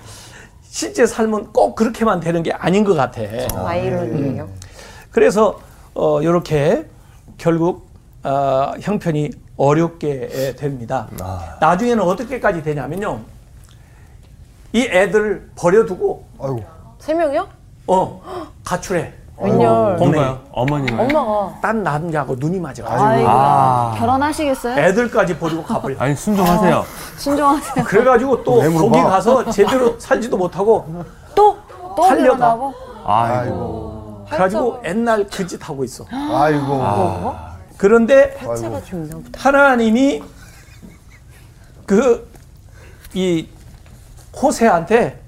실제 0.63 1.05
삶은 1.05 1.47
꼭 1.53 1.75
그렇게만 1.75 2.19
되는 2.19 2.43
게 2.43 2.51
아닌 2.51 2.83
것 2.83 2.93
같아. 2.93 3.21
아이러니예요. 3.55 4.49
그래서 5.11 5.57
어, 5.93 6.21
이렇게 6.21 6.87
결국 7.37 7.87
어, 8.23 8.73
형편이 8.81 9.31
어렵게 9.55 10.29
에, 10.31 10.55
됩니다. 10.55 11.07
나중에는 11.61 12.03
어떻게까지 12.03 12.63
되냐면요. 12.63 13.21
이 14.73 14.81
애들을 14.83 15.51
버려두고 15.55 16.25
아이고. 16.39 16.63
세 16.99 17.13
명이요? 17.13 17.47
어 17.89 18.21
가출해. 18.63 19.13
웬열. 19.41 19.95
누가요? 19.97 20.39
어머니가. 20.51 21.01
엄마가. 21.01 21.59
딴 21.61 21.81
남자하고 21.81 22.35
눈이 22.37 22.59
맞아. 22.59 22.83
아이고 22.85 23.25
아. 23.29 23.95
결혼하시겠어요? 23.97 24.77
애들까지 24.77 25.37
버리고 25.39 25.63
가버려. 25.63 25.95
아니 25.97 26.13
순종하세요. 26.15 26.83
순종하세요. 27.17 27.85
그래가지고 27.85 28.43
또 28.43 28.59
왜 28.59 28.67
물어봐? 28.67 28.91
거기 28.91 29.01
가서 29.01 29.49
제대로 29.49 29.97
살지도 29.99 30.37
못하고 30.37 30.85
또 31.35 31.57
또 31.95 32.03
살려다. 32.03 32.37
결혼하고 32.55 32.73
아이고. 33.05 34.25
그래가지고 34.27 34.81
옛날 34.85 35.25
그 35.27 35.47
짓 35.47 35.67
하고 35.67 35.83
있어. 35.83 36.05
아이고. 36.11 37.33
그런데 37.77 38.37
하체가 38.39 38.81
좀 38.83 39.05
있나 39.05 39.15
보다. 39.15 39.39
하나님이 39.39 40.21
그 41.85 42.27
이 43.15 43.47
호세한테 44.39 45.19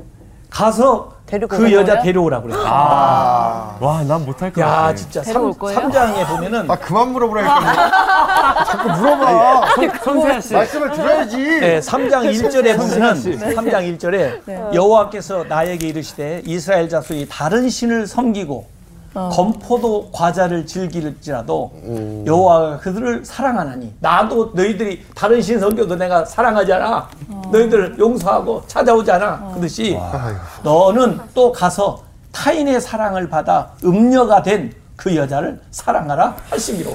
가서 0.52 1.14
데리고 1.32 1.48
그 1.48 1.72
여자 1.74 1.94
거예요? 1.94 2.04
데려오라 2.04 2.42
그래. 2.42 2.54
아. 2.58 3.78
와 3.80 4.04
난 4.04 4.26
못할 4.26 4.52
것야 4.52 4.66
같아. 4.66 4.96
진짜 4.96 5.22
데려올 5.22 5.54
삼 5.54 5.60
거예요? 5.60 5.80
삼장에 5.80 6.26
보면은 6.26 6.70
아, 6.70 6.76
그만 6.76 7.12
물어보라니까. 7.14 8.64
자꾸 8.66 8.90
물어봐. 8.90 9.66
선세아 10.04 10.42
씨. 10.42 10.54
말씀을 10.54 10.92
들어야지. 10.92 11.38
네, 11.38 11.80
3장 11.80 12.24
1절에 12.34 12.78
보면은 12.78 13.14
3장 13.16 13.98
1절에 13.98 14.74
여호와께서 14.76 15.46
나에게 15.46 15.88
이르시되 15.88 16.42
이스라엘 16.46 16.90
자손이 16.90 17.28
다른 17.30 17.70
신을 17.70 18.08
섬기고 18.08 18.68
건포도 19.14 20.10
과자를 20.12 20.66
즐길지라도 20.66 21.72
여호와가 22.26 22.78
그들을 22.78 23.26
사랑하나니 23.26 23.94
나도 24.00 24.52
너희들이 24.54 25.06
다른 25.16 25.42
신 25.42 25.60
섬겨도 25.60 25.96
내가 25.96 26.24
사랑하잖아. 26.26 27.10
너희들 27.52 27.98
용서하고 28.00 28.64
찾아오잖아. 28.68 29.52
그듯이 29.56 29.98
아이고. 30.00 30.40
너는 30.64 31.20
또 31.34 31.52
가서 31.52 32.04
타인의 32.32 32.80
사랑을 32.80 33.30
받아 33.30 33.72
음녀가 33.84 34.42
된 34.42 34.74
그 35.02 35.16
여자를 35.16 35.60
사랑하라 35.72 36.36
하시기로. 36.52 36.92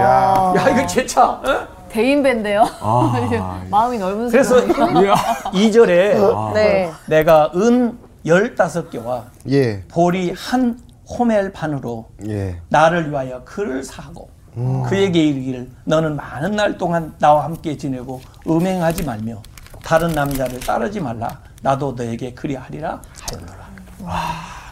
야. 0.00 0.54
야 0.56 0.68
이거 0.70 0.86
제차. 0.86 1.28
어? 1.28 1.68
대인배인데요. 1.90 2.64
아, 2.80 3.60
마음이 3.70 3.98
넓은 3.98 4.30
그래서. 4.30 4.56
이절에 5.52 6.18
네. 6.54 6.90
내가 7.06 7.50
은 7.54 7.98
열다섯 8.24 8.88
개와 8.88 9.24
예. 9.50 9.82
보리 9.88 10.32
한 10.34 10.78
호멜 11.10 11.52
반으로 11.52 12.08
예. 12.28 12.60
나를 12.68 13.10
위하여 13.10 13.42
그를 13.44 13.82
사고 13.82 14.30
그에게 14.88 15.26
이르기를 15.28 15.70
너는 15.84 16.16
많은 16.16 16.52
날 16.52 16.76
동안 16.76 17.14
나와 17.18 17.44
함께 17.44 17.76
지내고 17.76 18.20
음행하지 18.46 19.04
말며 19.04 19.40
다른 19.82 20.08
남자를 20.12 20.60
따르지 20.60 21.00
말라 21.00 21.40
나도 21.62 21.92
너에게 21.92 22.34
그리하리라 22.34 23.00
하였노라 23.30 23.68
와 24.02 24.20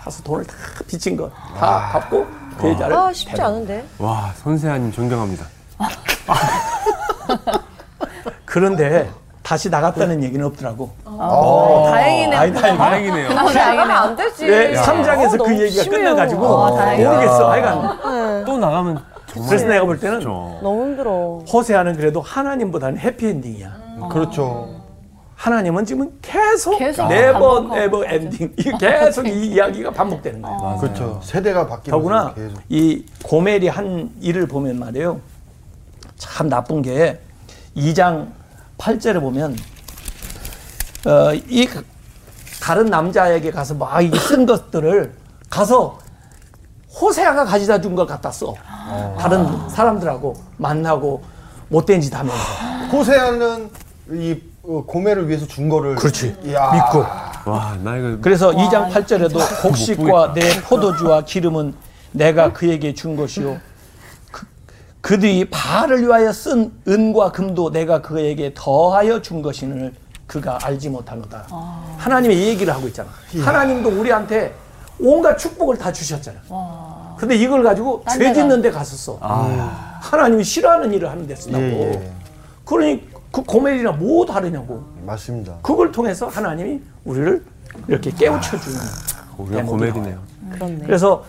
가서 0.05 0.23
돈을 0.23 0.45
다 0.47 0.55
빚진 0.87 1.17
거다 1.17 1.89
갚고 1.93 2.27
그 2.59 2.69
여자를 2.71 2.97
아 2.97 3.13
쉽지. 3.13 3.41
않은데. 3.41 3.87
와, 3.99 4.33
선세아님 4.43 4.91
존경합니다. 4.91 5.47
그런데 8.45 9.09
다시 9.49 9.71
나갔다는 9.71 10.23
얘기는 10.23 10.45
없더라고 10.45 10.91
어, 11.07 11.89
다행이네요. 11.91 12.39
아이, 12.39 12.53
다행이네. 12.53 12.77
다행이네요. 12.79 13.29
나가면 13.33 13.91
안 13.91 14.15
되지. 14.15 14.47
예, 14.47 14.75
3장에서 14.75 15.41
어, 15.41 15.45
그 15.45 15.59
얘기가 15.59 15.85
심해요. 15.85 16.03
끝나가지고 16.03 16.65
아, 16.67 16.77
다행이다. 16.77 17.11
모르겠어 17.11 17.51
하여간 17.51 18.45
또 18.45 18.59
나가면 18.59 19.03
정말 19.27 19.49
그래서 19.49 19.67
내가 19.69 19.85
볼 19.87 19.99
때는. 19.99 20.21
너무 20.21 20.83
힘들어. 20.83 21.39
호세아는 21.51 21.97
그래도 21.97 22.21
하나님보다는 22.21 22.99
해피엔딩이야 22.99 23.73
그렇죠. 24.11 24.69
하나님은 25.37 25.87
지금 25.87 26.19
계속, 26.21 26.77
계속 26.79 27.09
never 27.09 27.55
반복하고 27.55 27.75
never 27.75 28.05
ending 28.05 28.53
이 28.59 28.73
계속 28.79 29.27
이 29.27 29.47
이야기가 29.47 29.93
반복되는 29.93 30.43
거예요. 30.43 30.59
맞아요. 30.59 30.79
그렇죠. 30.79 31.21
세대가 31.23 31.67
바뀌면서 31.67 31.91
더구나 31.91 32.35
계속. 32.35 32.61
이 32.69 33.03
고멜이 33.25 33.69
한 33.69 34.11
일을 34.21 34.47
보면 34.47 34.79
말이에요. 34.79 35.19
참 36.19 36.51
나쁜 36.51 36.83
게 36.83 37.19
2장 37.75 38.37
8절에 38.79 39.21
보면 39.21 39.57
어, 41.07 41.33
이 41.35 41.69
다른 42.61 42.87
남자에게 42.87 43.51
가서 43.51 43.75
막 43.75 44.01
이 44.03 44.11
쓴 44.11 44.47
것들을 44.47 45.13
가서 45.51 45.99
호세아가 47.01 47.45
가져다 47.45 47.81
준걸 47.81 48.07
갖다 48.07 48.31
써. 48.31 48.55
다른 49.19 49.69
사람들하고 49.69 50.35
만나고 50.57 51.23
못된 51.69 52.01
짓 52.01 52.15
하면서. 52.15 52.39
호세아는 52.93 53.71
이 54.13 54.37
어, 54.65 54.85
고매를 54.87 55.29
위해서 55.29 55.47
준 55.47 55.69
거를 55.69 55.95
그렇지. 55.95 56.37
이야. 56.45 56.73
믿고. 56.73 56.99
와, 57.51 57.77
나 57.83 57.97
이거 57.97 58.19
그래서 58.21 58.51
2장 58.51 58.91
8절에도 58.93 59.63
곡식과 59.63 60.35
내 60.35 60.61
포도주와 60.63 61.23
기름은 61.23 61.75
내가 62.13 62.53
그에게 62.53 62.93
준 62.95 63.17
것이요. 63.17 63.59
그, 65.01 65.15
그들이 65.15 65.49
바알을 65.51 66.03
위하여 66.03 66.33
쓴 66.33 66.73
은과 66.87 67.33
금도 67.33 67.71
내가 67.71 68.03
그에게 68.03 68.53
더하여 68.55 69.23
준 69.23 69.43
것이는 69.43 69.95
그가 70.27 70.59
알지 70.63 70.91
못하노다. 70.91 71.47
하나님의 71.97 72.37
이 72.39 72.49
얘기를 72.49 72.75
하고 72.75 72.87
있잖아. 72.89 73.09
하나님도 73.41 73.89
우리한테 73.89 74.55
온갖 75.01 75.37
축복을 75.37 75.79
다 75.79 75.93
주셨잖아. 75.93 76.39
근데 77.17 77.35
이걸 77.37 77.63
가지고 77.63 78.03
딴 78.05 78.19
죄. 78.19 78.33
짓는 78.33 78.61
데 78.61 78.71
갔었어. 78.71 79.19
하나님이 80.01 80.45
싫어하는 80.45 80.93
일을 80.93 81.09
하는 81.11 81.27
데 81.27 81.35
쓰냐고. 81.35 81.63
예, 81.63 81.93
예. 81.95 82.13
그러니 82.65 83.09
그 83.33 83.43
고멜이나 83.43 83.93
뭐 83.93 84.27
다르냐고. 84.27 84.85
맞습니다. 85.07 85.55
그걸 85.63 85.91
통해서 85.91 86.27
하나님이 86.27 86.81
우리를 87.05 87.43
이렇게 87.89 88.11
깨우쳐 88.11 88.59
주는 88.61 88.79
우리가 89.39 89.57
대목이 89.57 89.71
고멜이네요. 89.71 90.03
나와요. 90.05 90.21
그렇네. 90.53 90.79
그래서 90.85 91.25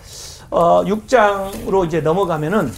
어, 0.49 0.83
6장으로 0.83 1.87
이제 1.87 2.01
넘어가면은 2.01 2.71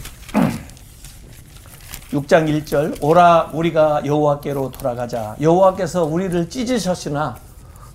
6장 2.13 2.63
1절 2.65 2.97
오라 3.01 3.51
우리가 3.53 4.01
여호와께로 4.05 4.71
돌아가자 4.71 5.35
여호와께서 5.39 6.03
우리를 6.03 6.49
찢으셨으나 6.49 7.37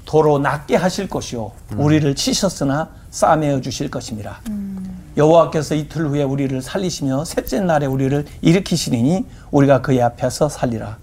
도로 0.06 0.38
낫게 0.38 0.76
하실 0.76 1.08
것이요 1.08 1.52
우리를 1.76 2.14
치셨으나 2.14 2.88
싸매어 3.10 3.60
주실 3.60 3.90
것입니다. 3.90 4.40
여호와께서 5.16 5.74
이틀 5.74 6.06
후에 6.06 6.22
우리를 6.22 6.60
살리시며 6.62 7.24
셋째 7.24 7.60
날에 7.60 7.86
우리를 7.86 8.24
일으키시리니 8.42 9.26
우리가 9.50 9.80
그의 9.82 10.02
앞에서 10.02 10.48
살리라. 10.48 10.98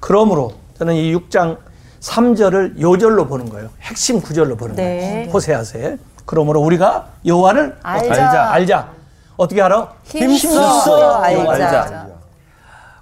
그러므로 0.00 0.54
저는 0.78 0.94
이 0.94 1.14
6장 1.14 1.58
3절을 2.00 2.80
요절로 2.80 3.26
보는 3.26 3.50
거예요. 3.50 3.68
핵심 3.82 4.20
구절로 4.20 4.56
보는 4.56 4.76
네. 4.76 5.00
거예요. 5.00 5.30
호세아서에. 5.30 5.98
그러므로 6.24 6.60
우리가 6.62 7.08
여호와를 7.26 7.76
알자. 7.82 8.10
알자. 8.10 8.50
알자. 8.52 8.88
어떻게 9.36 9.60
알아? 9.60 9.92
힘써 10.04 11.20
알자. 11.20 11.52
알자. 11.52 12.19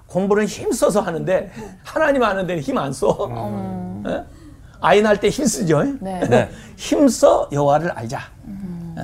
공부는 0.09 0.45
힘써서 0.45 1.01
하는데 1.01 1.51
하나님 1.83 2.23
아는 2.23 2.47
데는 2.47 2.61
힘 2.61 2.77
안 2.77 2.91
써. 2.91 4.03
예? 4.07 4.23
아이 4.81 5.01
낳을 5.01 5.19
때 5.19 5.29
힘쓰죠. 5.29 5.83
네. 5.99 6.19
네. 6.29 6.49
힘써 6.77 7.47
여호와를 7.51 7.91
알자. 7.91 8.19
어, 8.47 9.01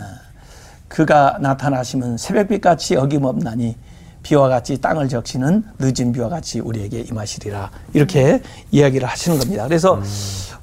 그가 0.88 1.38
나타나시면 1.42 2.18
새벽빛같이 2.18 2.96
어김없나니 2.96 3.76
비와 4.24 4.48
같이 4.48 4.80
땅을 4.82 5.08
적시는 5.10 5.64
늦은 5.78 6.12
비와 6.14 6.30
같이 6.30 6.60
우리에게 6.60 7.02
임하시리라 7.02 7.70
이렇게 7.94 8.42
이야기를 8.72 9.08
하시는 9.08 9.38
겁니다. 9.38 9.66
그래서 9.68 10.02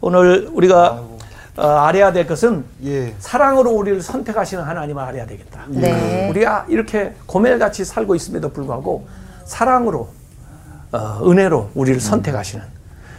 오늘 0.01 0.49
우리가 0.53 1.01
어, 1.59 1.66
알아야 1.66 2.12
될 2.12 2.26
것은 2.26 2.64
예. 2.84 3.14
사랑으로 3.18 3.70
우리를 3.72 4.01
선택하시는 4.01 4.64
하나님을 4.64 5.03
알아야 5.03 5.26
되겠다. 5.26 5.66
네. 5.68 6.28
우리가 6.30 6.64
이렇게 6.68 7.14
고멜같이 7.26 7.84
살고 7.84 8.14
있음에도 8.16 8.49
불구하고 8.51 9.07
사랑으로 9.45 9.99
어, 10.01 10.21
은혜로 10.95 11.70
우리를 11.74 12.01
선택하시는 12.01 12.64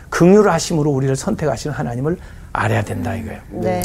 긍휼 0.10 0.48
하심으로 0.48 0.92
우리를 0.92 1.16
선택하시는 1.16 1.76
하나님을 1.76 2.18
알아야 2.52 2.84
된다 2.84 3.16
이거예요. 3.16 3.42
네. 3.50 3.84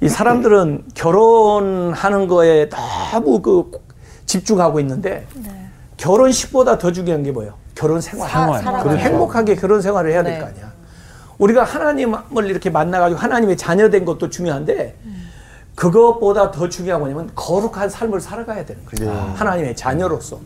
이 0.00 0.08
사람들은 0.08 0.84
결혼하는 0.94 2.26
거에 2.28 2.70
너무 2.70 3.42
그 3.42 3.70
집중하고 4.24 4.80
있는데 4.80 5.26
결혼식보다 5.98 6.78
더 6.78 6.90
중요한 6.92 7.22
게 7.22 7.30
뭐예요? 7.30 7.54
결혼 7.74 8.00
생활. 8.00 8.30
생활. 8.30 8.82
그리고 8.82 8.98
행복하게 8.98 9.54
결혼 9.56 9.82
생활을 9.82 10.12
해야 10.12 10.22
될 10.22 10.34
네. 10.34 10.40
거 10.40 10.46
아니야. 10.46 10.72
우리가 11.38 11.64
하나님을 11.64 12.46
이렇게 12.46 12.70
만나가지고 12.70 13.20
하나님의 13.20 13.56
자녀된 13.56 14.04
것도 14.06 14.30
중요한데 14.30 14.96
그것보다 15.74 16.50
더 16.50 16.68
중요한 16.68 17.00
거냐면 17.02 17.30
거룩한 17.34 17.88
삶을 17.88 18.20
살아가야 18.20 18.64
되는 18.64 18.82
거예요. 18.86 19.34
하나님의 19.36 19.76
자녀로서. 19.76 20.38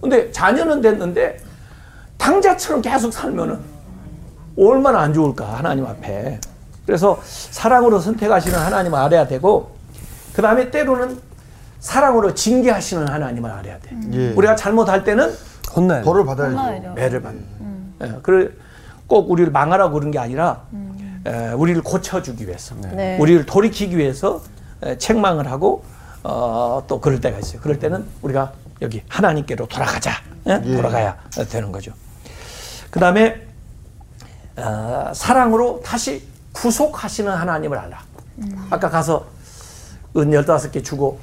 근데 0.00 0.30
자녀는 0.32 0.80
됐는데 0.80 1.38
당자처럼 2.20 2.82
계속 2.82 3.12
살면은 3.12 3.58
얼마나 4.58 5.00
안 5.00 5.14
좋을까 5.14 5.58
하나님 5.58 5.86
앞에. 5.86 6.38
그래서 6.86 7.20
사랑으로 7.24 7.98
선택하시는 8.00 8.58
하나님을 8.58 8.98
알아야 8.98 9.26
되고 9.26 9.76
그 10.34 10.42
다음에 10.42 10.70
때로는 10.70 11.18
사랑으로 11.80 12.34
징계하시는 12.34 13.08
하나님을 13.08 13.50
알아야 13.50 13.78
돼. 13.78 13.96
예. 14.12 14.32
우리가 14.32 14.54
잘못할 14.54 15.02
때는 15.04 15.32
혼나야 15.74 16.00
돼. 16.00 16.04
벌을 16.04 16.24
받아야죠. 16.26 16.92
매를 16.94 17.22
받는. 17.22 17.44
예, 18.02 18.12
그래 18.22 18.48
꼭 19.06 19.30
우리를 19.30 19.50
망하라고 19.50 19.94
그런 19.94 20.10
게 20.10 20.18
아니라 20.18 20.62
에, 21.26 21.52
우리를 21.52 21.82
고쳐주기 21.82 22.46
위해서, 22.46 22.74
네. 22.92 23.18
우리를 23.18 23.44
돌이키기 23.46 23.96
위해서 23.96 24.42
에, 24.82 24.96
책망을 24.98 25.50
하고 25.50 25.84
어, 26.22 26.82
또 26.86 27.00
그럴 27.00 27.20
때가 27.20 27.38
있어요. 27.38 27.60
그럴 27.60 27.78
때는 27.78 28.04
우리가 28.22 28.52
여기 28.82 29.02
하나님께로 29.08 29.66
돌아가자, 29.66 30.12
예? 30.46 30.60
돌아가야 30.62 31.16
되는 31.50 31.70
거죠. 31.72 31.92
그 32.90 32.98
다음에 33.00 33.46
어, 34.56 35.12
사랑으로 35.14 35.80
다시 35.84 36.22
구속하시는 36.52 37.30
하나님을 37.30 37.78
알라. 37.78 38.02
아까 38.70 38.88
가서 38.90 39.26
은 40.16 40.32
열다섯 40.32 40.72
개 40.72 40.82
주고 40.82 41.20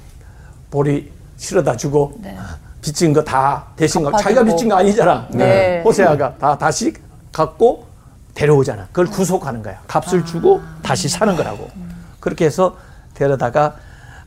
보리 0.72 1.12
실어다 1.38 1.76
주고 1.76 2.18
네. 2.22 2.38
빚진 2.82 3.12
거 3.12 3.24
다 3.24 3.68
대신 3.76 4.02
거 4.04 4.12
갚아주고. 4.12 4.24
자기가 4.36 4.44
빚진 4.46 4.70
거 4.70 4.76
아니잖아. 4.78 5.28
네. 5.32 5.82
호세아가 5.84 6.38
다 6.38 6.58
다시 6.58 6.94
갖고 7.34 7.86
데려오잖아. 8.34 8.88
그걸 8.88 9.08
구속하는 9.08 9.62
거야. 9.64 9.82
값을 9.88 10.24
주고 10.26 10.62
다시 10.84 11.10
사는 11.10 11.36
거라고. 11.36 11.70
그렇게 12.20 12.46
해서 12.46 12.78
데려다가 13.14 13.76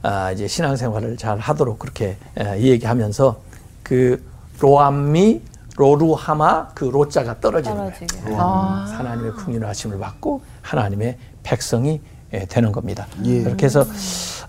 아, 0.03 0.33
이제 0.33 0.47
신앙생활을 0.49 1.17
잘 1.17 1.39
하도록 1.39 1.79
그렇게 1.79 2.17
에, 2.39 2.61
얘기하면서 2.61 3.39
그 3.83 4.23
로암미 4.59 5.43
로루하마 5.81 6.69
그 6.75 6.85
로자가 6.85 7.41
떨어지는 7.41 7.77
거예요. 7.77 7.91
떨어지게. 7.91 8.33
하나님의 8.97 9.33
긍휼하심을 9.33 9.99
받고 9.99 10.43
하나님의 10.61 11.17
백성이 11.43 12.01
예, 12.35 12.45
되는 12.45 12.71
겁니다. 12.71 13.07
예. 13.25 13.43
그렇게 13.43 13.67
해서 13.67 13.85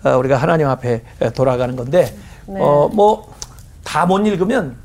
어, 0.04 0.18
우리가 0.18 0.38
하나님 0.38 0.68
앞에 0.68 1.04
에, 1.22 1.30
돌아가는 1.32 1.76
건데 1.76 2.14
네. 2.48 2.60
어, 2.62 2.90
뭐 2.94 3.32
다 3.84 4.06
못 4.06 4.20
읽으면 4.20 4.76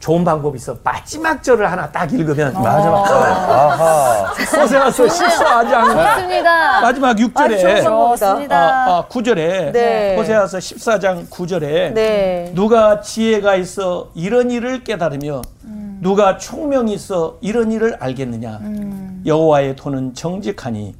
좋은 0.00 0.24
방법이 0.24 0.56
있어. 0.56 0.76
마지막 0.82 1.42
절을 1.42 1.70
하나 1.70 1.88
딱 1.90 2.10
읽으면 2.12 2.54
마지막 2.54 3.06
아하. 3.06 4.32
호세아서 4.32 5.04
14장 5.04 6.16
좋습니다. 6.16 6.80
마지막 6.80 7.16
6절에 7.16 7.84
좋습니다. 7.84 8.56
아, 8.58 8.98
아, 8.98 9.04
9절에 9.08 9.72
네. 9.72 10.16
호세아서 10.16 10.58
14장 10.58 11.28
9절에 11.28 11.92
네. 11.92 12.50
누가 12.54 13.00
지혜가 13.02 13.54
있어 13.56 14.10
이런 14.14 14.50
일을 14.50 14.82
깨달으며 14.84 15.42
누가 16.00 16.38
총명이 16.38 16.92
있어 16.94 17.36
이런 17.40 17.70
일을 17.72 17.96
알겠느냐? 18.00 18.60
여호와의 19.26 19.76
도는 19.76 20.14
정직하니 20.14 20.94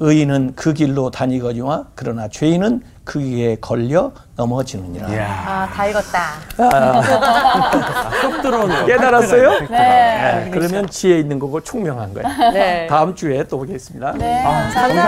의인은 0.00 0.54
그 0.56 0.72
길로 0.74 1.10
다니거니와 1.10 1.86
그러나 1.94 2.28
죄인은 2.28 2.82
그 3.04 3.20
길에 3.20 3.56
걸려 3.60 4.12
넘어지느니라. 4.36 5.06
아, 5.08 5.66
다 5.68 5.86
읽었다. 5.86 6.34
쏙 8.20 8.42
들어오네요. 8.42 8.86
깨달았어요? 8.86 9.50
네. 9.60 9.66
네, 9.68 10.50
그러면 10.52 10.88
지혜 10.88 11.18
있는 11.18 11.38
거고 11.38 11.60
총명한 11.60 12.12
거야. 12.14 12.50
네. 12.50 12.86
다음 12.88 13.14
주에 13.14 13.44
또 13.44 13.58
보겠습니다. 13.58 14.12
네, 14.12 14.42
감사합니다. 14.42 15.04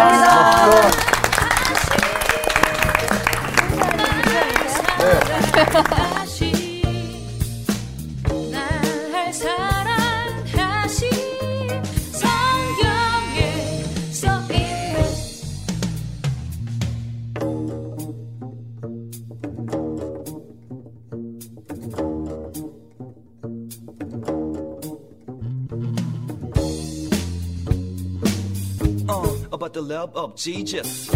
다시 5.52 6.05
love 30.06 30.16
of 30.16 30.36
Jesus. 30.36 31.10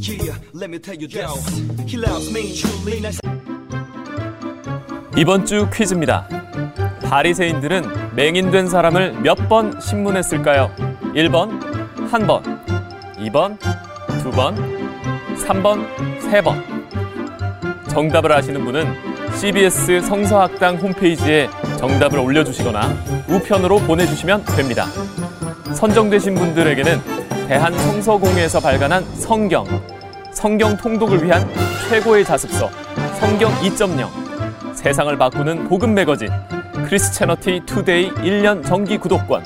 Yeah, 0.00 0.36
let 0.52 0.70
me 0.70 0.78
tell 0.78 0.94
you 0.94 1.08
this. 1.08 1.60
He 1.86 1.96
loves 1.96 2.30
me 2.30 2.54
truly. 2.54 3.00
날 3.00 3.12
이번 5.16 5.46
주 5.46 5.68
퀴즈입니다. 5.70 6.28
바리새인들은 7.04 8.14
맹인된 8.16 8.68
사람을 8.68 9.20
몇 9.22 9.48
번 9.48 9.80
신문했을까요? 9.80 10.70
1번, 11.14 11.60
한 12.10 12.26
번, 12.26 12.42
2번, 13.18 13.58
두 14.22 14.30
번, 14.30 14.54
3번, 15.36 15.86
세 16.20 16.42
번. 16.42 16.62
정답을 17.88 18.32
아시는 18.32 18.64
분은 18.64 19.34
CBS 19.36 20.02
성서학당 20.02 20.76
홈페이지에 20.76 21.48
정답을 21.78 22.18
올려주시거나 22.18 23.24
우편으로 23.28 23.78
보내주시면 23.80 24.44
됩니다. 24.56 24.86
선정되신 25.74 26.34
분들에게는 26.34 27.00
대한성서공회에서 27.48 28.60
발간한 28.60 29.04
성경, 29.16 29.66
성경 30.32 30.76
통독을 30.76 31.22
위한 31.22 31.48
최고의 31.88 32.24
자습서, 32.24 32.70
성경 33.18 33.52
2.0, 33.60 34.74
세상을 34.74 35.16
바꾸는 35.18 35.68
복음 35.68 35.94
매거진, 35.94 36.28
Christianity 36.86 37.62
Today 37.66 38.10
1년 38.12 38.64
정기 38.64 38.98
구독권, 38.98 39.44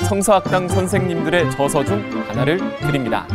성서학당 0.00 0.68
선생님들의 0.68 1.50
저서 1.52 1.84
중 1.84 2.02
하나를 2.28 2.58
드립니다. 2.78 3.26